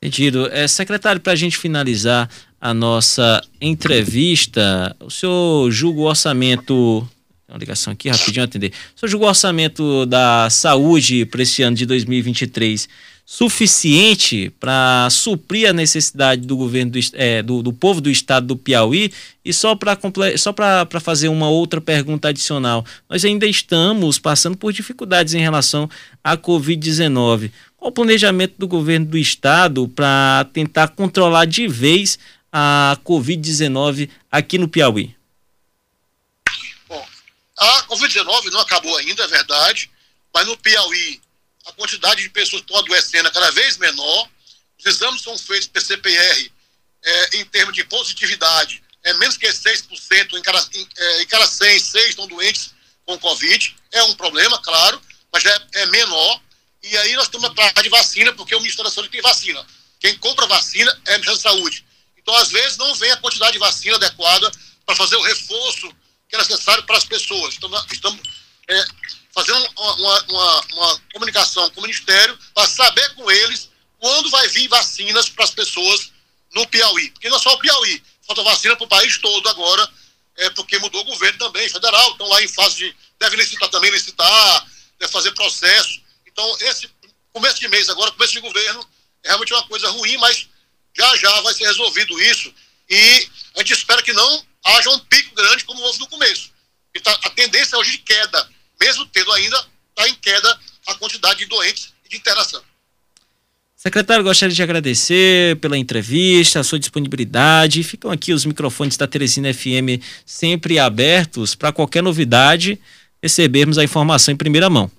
Entendido. 0.02 0.48
É, 0.52 0.68
secretário, 0.68 1.22
para 1.22 1.34
a 1.34 1.36
gente 1.36 1.60
finalizar 1.60 2.28
a 2.60 2.74
nossa 2.74 3.40
entrevista, 3.62 4.98
o 5.00 5.12
senhor 5.12 5.70
julga 5.70 6.00
o 6.00 6.06
orçamento. 6.06 7.08
Uma 7.48 7.60
ligação 7.60 7.94
aqui, 7.94 8.10
rapidinho 8.10 8.44
atender. 8.44 8.72
Senhor 8.96 9.10
julga 9.10 9.26
o 9.26 9.30
orçamento 9.30 10.06
da 10.08 10.50
saúde 10.50 11.26
para 11.26 11.44
esse 11.44 11.62
ano 11.62 11.76
de 11.76 11.86
2023 11.86 12.88
suficiente 13.28 14.52
para 14.60 15.08
suprir 15.10 15.68
a 15.68 15.74
necessidade 15.74 16.42
do 16.42 16.56
governo 16.56 16.92
do, 16.92 17.00
é, 17.14 17.42
do, 17.42 17.64
do, 17.64 17.74
povo 17.74 18.00
do 18.00 18.10
estado 18.10 18.46
do 18.48 18.56
Piauí? 18.56 19.12
E 19.44 19.52
só 19.52 19.76
para 19.76 19.98
só 20.38 20.54
para 20.54 21.00
fazer 21.00 21.28
uma 21.28 21.50
outra 21.50 21.82
pergunta 21.82 22.30
adicional. 22.30 22.86
Nós 23.10 23.26
ainda 23.26 23.48
estamos 23.48 24.20
passando 24.20 24.56
por 24.58 24.72
dificuldades 24.72 25.34
em 25.34 25.40
relação 25.40 25.90
à 26.24 26.38
Covid-19 26.38 27.52
qual 27.78 27.90
o 27.90 27.94
planejamento 27.94 28.56
do 28.58 28.68
governo 28.68 29.06
do 29.06 29.18
estado 29.18 29.88
para 29.88 30.48
tentar 30.52 30.90
controlar 30.90 31.46
de 31.46 31.68
vez 31.68 32.18
a 32.52 32.98
Covid-19 33.04 34.10
aqui 34.32 34.58
no 34.58 34.68
Piauí 34.68 35.16
a 37.58 37.84
Covid-19 37.88 38.52
não 38.52 38.60
acabou 38.60 38.96
ainda 38.98 39.24
é 39.24 39.28
verdade 39.28 39.90
mas 40.34 40.46
no 40.48 40.58
Piauí 40.58 41.22
a 41.66 41.72
quantidade 41.74 42.22
de 42.22 42.30
pessoas 42.30 42.62
que 42.62 42.72
estão 42.72 42.78
adoecendo 42.78 43.28
é 43.28 43.32
cada 43.32 43.52
vez 43.52 43.78
menor, 43.78 44.30
os 44.78 44.86
exames 44.86 45.22
são 45.22 45.38
feitos 45.38 45.68
PCPR 45.68 46.52
é, 47.04 47.38
em 47.38 47.46
termos 47.46 47.74
de 47.74 47.84
positividade, 47.86 48.84
é 49.04 49.14
menos 49.16 49.38
que 49.38 49.48
6%, 49.48 50.34
em 50.34 50.42
cada, 50.42 50.68
em, 50.74 50.88
é, 50.98 51.22
em 51.22 51.28
cada 51.28 51.46
100, 51.46 51.80
6 51.80 52.10
estão 52.10 52.28
doentes 52.28 52.74
com 53.06 53.18
Covid, 53.20 53.76
é 53.92 54.04
um 54.04 54.16
problema, 54.16 54.60
claro, 54.62 55.02
mas 55.32 55.46
é, 55.46 55.68
é 55.76 55.86
menor, 55.88 56.42
e 56.84 56.98
aí 56.98 57.14
nós 57.16 57.26
estamos 57.26 57.50
atrás 57.50 57.74
de 57.82 57.90
vacina, 57.90 58.34
porque 58.34 58.56
o 58.56 58.60
Ministério 58.60 58.90
da 58.90 58.94
Saúde 58.94 59.10
tem 59.10 59.22
vacina. 59.22 59.66
Quem 60.00 60.16
compra 60.18 60.46
vacina 60.46 60.92
é 61.06 61.16
o 61.16 61.20
Ministério 61.20 61.42
da 61.42 61.50
Saúde. 61.50 61.86
Então, 62.18 62.36
às 62.36 62.50
vezes, 62.50 62.78
não 62.78 62.94
vem 62.96 63.12
a 63.12 63.18
quantidade 63.18 63.54
de 63.54 63.60
vacina 63.60 63.96
adequada 63.96 64.52
para 64.86 64.96
fazer 64.96 65.16
o 65.16 65.22
reforço 65.22 65.92
que 66.36 66.50
necessário 66.50 66.84
para 66.84 66.98
as 66.98 67.06
pessoas. 67.06 67.56
Então, 67.56 67.70
estamos 67.92 68.20
é, 68.68 68.86
fazendo 69.34 69.70
uma, 69.78 70.24
uma, 70.24 70.62
uma, 70.74 71.02
comunicação 71.14 71.70
com 71.72 71.80
o 71.80 71.84
Ministério 71.84 72.38
para 72.54 72.68
saber 72.68 73.14
com 73.16 73.30
eles 73.32 73.70
quando 74.00 74.30
vai 74.30 74.48
vir 74.50 74.68
vacinas 74.68 75.30
para 75.30 75.46
as 75.46 75.52
pessoas 75.52 76.12
no 76.54 76.68
Piauí. 76.68 77.10
Porque 77.12 77.30
não 77.30 77.38
é 77.38 77.40
só 77.40 77.54
o 77.54 77.60
Piauí, 77.60 78.02
falta 78.26 78.44
vacina 78.44 78.76
para 78.76 78.86
o 78.86 78.90
país 78.90 79.18
todo 79.18 79.48
agora, 79.50 79.90
é, 80.38 80.50
porque 80.52 80.78
mudou 80.80 81.02
o 81.02 81.06
governo 81.06 81.40
também, 81.40 81.70
federal, 81.70 82.12
estão 82.12 82.28
lá 82.28 82.42
em 82.44 82.48
fase 82.48 82.76
de. 82.76 82.96
Deve 83.18 83.38
licitar 83.38 83.70
também, 83.70 83.90
licitar, 83.92 84.68
deve 85.00 85.12
fazer 85.12 85.32
processo. 85.32 86.02
Então, 86.28 86.58
esse 86.62 86.90
começo 87.32 87.60
de 87.60 87.68
mês 87.70 87.88
agora, 87.88 88.12
começo 88.12 88.34
de 88.34 88.42
governo, 88.42 88.86
é 89.24 89.30
realmente 89.30 89.54
uma 89.54 89.66
coisa 89.68 89.90
ruim, 89.90 90.18
mas 90.18 90.48
já 90.96 91.16
já 91.18 91.42
vai 91.42 91.54
ser 91.54 91.66
resolvido 91.66 92.22
isso. 92.22 92.54
E 92.90 93.30
a 93.56 93.60
gente 93.60 93.74
espera 93.74 94.02
que 94.02 94.14
não 94.14 94.46
haja 94.66 94.90
um 94.90 95.00
pico 95.00 95.34
grande 95.36 95.64
como 95.64 95.82
houve 95.82 96.00
no 96.00 96.08
começo. 96.08 96.54
Tá, 97.04 97.12
a 97.24 97.30
tendência 97.32 97.76
é 97.76 97.80
hoje 97.80 97.92
de 97.92 97.98
queda 98.00 98.56
mesmo 98.80 99.06
tendo 99.08 99.32
ainda 99.32 99.68
está 99.90 100.08
em 100.08 100.16
queda 100.16 100.60
a 100.88 100.96
quantidade 100.96 101.40
de 101.40 101.46
doentes 101.46 101.94
e 102.06 102.10
de 102.10 102.18
internação. 102.18 102.62
Secretário, 103.76 104.24
gostaria 104.24 104.56
de 104.56 104.64
agradecer 104.64 105.60
pela 105.60 105.78
entrevista, 105.78 106.60
a 106.60 106.64
sua 106.64 106.80
disponibilidade. 106.80 107.84
Ficam 107.84 108.10
aqui 108.10 108.34
os 108.34 108.46
microfones 108.46 108.98
da 108.98 109.08
Teresina 109.08 109.54
FM 109.54 110.02
sempre 110.26 110.80
abertos 110.80 111.54
para 111.54 111.72
qualquer 111.72 112.02
novidade 112.02 112.80
recebermos 113.22 113.78
a 113.78 113.84
informação 113.84 114.34
em 114.34 114.38
primeira 114.38 114.70
mão. 114.70 114.92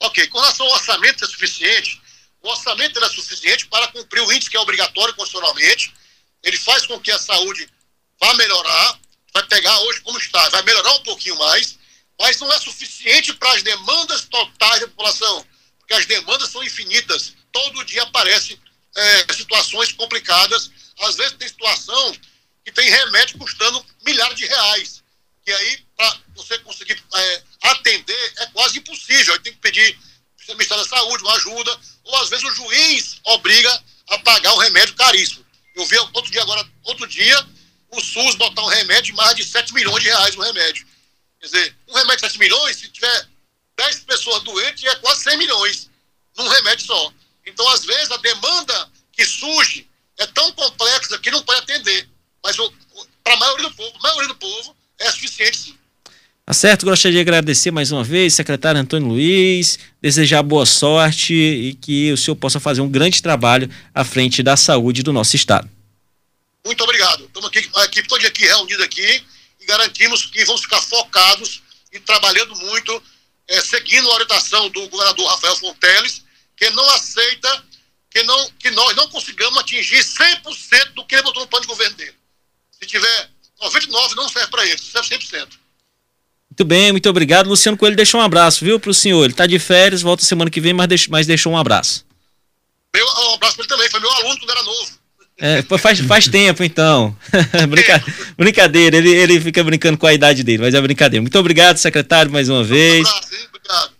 Ok, 0.00 0.26
com 0.28 0.38
relação 0.38 0.66
ao 0.66 0.72
orçamento 0.72 1.24
é 1.24 1.28
suficiente, 1.28 2.00
o 2.42 2.48
orçamento 2.48 2.98
é 2.98 3.08
suficiente 3.08 3.66
para 3.66 3.86
cumprir 3.88 4.20
o 4.22 4.32
índice 4.32 4.50
que 4.50 4.56
é 4.56 4.60
obrigatório 4.60 5.14
constitucionalmente. 5.14 5.94
Ele 6.42 6.56
faz 6.56 6.86
com 6.86 6.98
que 6.98 7.12
a 7.12 7.18
saúde 7.18 7.68
vai 8.22 8.36
melhorar, 8.36 9.00
vai 9.34 9.42
pegar 9.48 9.76
hoje 9.80 10.00
como 10.02 10.16
está, 10.16 10.48
vai 10.50 10.62
melhorar 10.62 10.92
um 10.94 11.02
pouquinho 11.02 11.36
mais, 11.38 11.76
mas 12.20 12.38
não 12.38 12.52
é 12.52 12.60
suficiente 12.60 13.34
para 13.34 13.52
as 13.52 13.64
demandas 13.64 14.26
totais 14.26 14.80
da 14.80 14.86
população, 14.86 15.44
porque 15.80 15.94
as 15.94 16.06
demandas 16.06 16.50
são 16.50 16.62
infinitas. 16.62 17.34
Todo 17.50 17.84
dia 17.84 18.04
aparecem 18.04 18.56
é, 18.94 19.34
situações 19.34 19.90
complicadas, 19.92 20.70
às 21.00 21.16
vezes 21.16 21.36
tem 21.36 21.48
situação 21.48 22.16
que 22.64 22.70
tem 22.70 22.88
remédio 22.88 23.38
custando 23.38 23.84
milhares 24.06 24.36
de 24.36 24.46
reais. 24.46 25.02
E 25.44 25.52
aí, 25.52 25.84
para 25.96 26.16
você 26.36 26.56
conseguir 26.60 27.02
é, 27.12 27.42
atender, 27.62 28.32
é 28.36 28.46
quase 28.46 28.78
impossível. 28.78 29.34
Aí 29.34 29.40
tem 29.40 29.52
que 29.52 29.58
pedir 29.58 29.98
ao 30.48 30.54
Ministério 30.54 30.84
da 30.84 30.88
Saúde 30.88 31.24
uma 31.24 31.34
ajuda, 31.34 31.80
ou 32.04 32.16
às 32.18 32.28
vezes 32.28 32.44
o 32.44 32.54
juiz 32.54 33.20
obriga 33.24 33.84
a 34.10 34.18
pagar 34.20 34.54
um 34.54 34.58
remédio 34.58 34.94
caríssimo. 34.94 35.44
Eu 35.74 35.84
vi 35.86 35.98
outro 35.98 36.30
dia 36.30 36.42
agora, 36.42 36.64
outro 36.84 37.06
dia, 37.08 37.48
o 37.92 38.00
SUS 38.00 38.34
botar 38.36 38.62
um 38.62 38.68
remédio 38.68 39.12
de 39.12 39.12
mais 39.12 39.36
de 39.36 39.44
7 39.44 39.72
milhões 39.74 40.02
de 40.02 40.08
reais 40.08 40.34
no 40.34 40.42
remédio. 40.42 40.86
Quer 41.38 41.46
dizer, 41.46 41.76
um 41.88 41.94
remédio 41.94 42.16
de 42.16 42.32
7 42.32 42.38
milhões, 42.38 42.76
se 42.76 42.88
tiver 42.88 43.28
10 43.76 44.00
pessoas 44.00 44.42
doentes, 44.42 44.82
é 44.84 44.94
quase 44.96 45.22
100 45.24 45.38
milhões 45.38 45.90
num 46.36 46.48
remédio 46.48 46.86
só. 46.86 47.12
Então, 47.46 47.68
às 47.70 47.84
vezes, 47.84 48.10
a 48.10 48.16
demanda 48.16 48.90
que 49.12 49.24
surge 49.26 49.86
é 50.18 50.26
tão 50.26 50.50
complexa 50.52 51.18
que 51.18 51.30
não 51.30 51.42
pode 51.42 51.60
atender. 51.60 52.08
Mas 52.42 52.56
para 53.22 53.34
a 53.34 53.36
maioria 53.36 53.68
do 53.68 53.74
povo, 53.74 53.92
maioria 54.02 54.28
do 54.28 54.36
povo 54.36 54.74
é 54.98 55.10
suficiente 55.10 55.56
sim. 55.56 55.74
Tá 56.44 56.52
certo, 56.52 56.84
gostaria 56.84 57.18
de 57.18 57.20
agradecer 57.20 57.70
mais 57.70 57.92
uma 57.92 58.02
vez, 58.02 58.34
secretário 58.34 58.80
Antônio 58.80 59.08
Luiz, 59.08 59.78
desejar 60.00 60.42
boa 60.42 60.66
sorte 60.66 61.32
e 61.32 61.74
que 61.74 62.12
o 62.12 62.16
senhor 62.16 62.34
possa 62.34 62.58
fazer 62.58 62.80
um 62.80 62.88
grande 62.88 63.22
trabalho 63.22 63.70
à 63.94 64.02
frente 64.02 64.42
da 64.42 64.56
saúde 64.56 65.04
do 65.04 65.12
nosso 65.12 65.36
estado. 65.36 65.70
Muito 66.64 66.82
obrigado. 66.84 67.24
Estamos 67.24 67.48
aqui, 67.48 67.70
a 67.74 67.84
equipe 67.84 68.08
toda 68.08 68.26
aqui 68.26 68.44
reunida 68.44 68.84
aqui 68.84 69.24
e 69.60 69.66
garantimos 69.66 70.26
que 70.26 70.44
vamos 70.44 70.62
ficar 70.62 70.80
focados 70.80 71.62
e 71.92 72.00
trabalhando 72.00 72.54
muito, 72.56 73.02
é, 73.48 73.60
seguindo 73.60 74.08
a 74.10 74.14
orientação 74.14 74.68
do 74.70 74.88
governador 74.88 75.26
Rafael 75.28 75.56
Fonteles, 75.56 76.24
que 76.56 76.70
não 76.70 76.88
aceita 76.90 77.64
que, 78.10 78.22
não, 78.22 78.50
que 78.58 78.70
nós 78.70 78.94
não 78.94 79.08
consigamos 79.08 79.58
atingir 79.58 80.04
100% 80.04 80.92
do 80.94 81.04
que 81.04 81.14
ele 81.14 81.22
botou 81.22 81.42
no 81.42 81.48
plano 81.48 81.62
de 81.62 81.68
governo 81.68 81.96
dele. 81.96 82.14
Se 82.70 82.86
tiver 82.86 83.30
99, 83.60 84.14
não 84.14 84.28
serve 84.28 84.50
para 84.50 84.66
ele, 84.66 84.78
serve 84.78 85.08
100%. 85.16 85.48
Muito 86.50 86.64
bem, 86.66 86.92
muito 86.92 87.08
obrigado. 87.08 87.48
Luciano 87.48 87.78
Coelho 87.78 87.96
deixou 87.96 88.20
um 88.20 88.24
abraço, 88.24 88.64
viu, 88.64 88.78
para 88.78 88.90
o 88.90 88.94
senhor. 88.94 89.24
Ele 89.24 89.32
está 89.32 89.46
de 89.46 89.58
férias, 89.58 90.02
volta 90.02 90.22
semana 90.24 90.50
que 90.50 90.60
vem, 90.60 90.74
mas, 90.74 90.86
deix, 90.86 91.08
mas 91.08 91.26
deixou 91.26 91.52
um 91.52 91.56
abraço. 91.56 92.04
Meu, 92.94 93.06
um 93.06 93.34
abraço 93.34 93.56
para 93.56 93.64
ele 93.64 93.68
também, 93.68 93.90
foi 93.90 94.00
meu 94.00 94.12
aluno 94.12 94.38
quando 94.38 94.50
era 94.50 94.62
novo. 94.62 95.01
É, 95.38 95.62
faz, 95.78 95.98
faz 96.00 96.28
tempo, 96.28 96.62
então. 96.62 97.16
Brinca, 97.68 98.04
brincadeira, 98.36 98.96
ele, 98.96 99.10
ele 99.10 99.40
fica 99.40 99.64
brincando 99.64 99.98
com 99.98 100.06
a 100.06 100.14
idade 100.14 100.44
dele, 100.44 100.62
mas 100.62 100.74
é 100.74 100.80
brincadeira. 100.80 101.20
Muito 101.20 101.38
obrigado, 101.38 101.78
secretário, 101.78 102.30
mais 102.30 102.48
uma 102.48 102.62
vez. 102.62 103.06
Um 103.06 103.10
abraço, 103.10 103.34
hein? 103.34 103.40
Obrigado. 103.48 103.90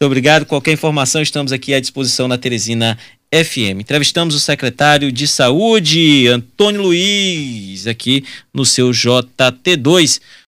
Muito 0.00 0.06
obrigado. 0.06 0.46
Qualquer 0.46 0.72
informação, 0.72 1.20
estamos 1.20 1.52
aqui 1.52 1.74
à 1.74 1.80
disposição 1.80 2.28
na 2.28 2.38
Teresina 2.38 2.96
FM. 3.32 3.80
Entrevistamos 3.80 4.34
o 4.34 4.40
secretário 4.40 5.12
de 5.12 5.26
Saúde, 5.28 6.26
Antônio 6.28 6.82
Luiz, 6.82 7.86
aqui 7.86 8.24
no 8.54 8.64
seu 8.64 8.90
JT2. 8.90 10.20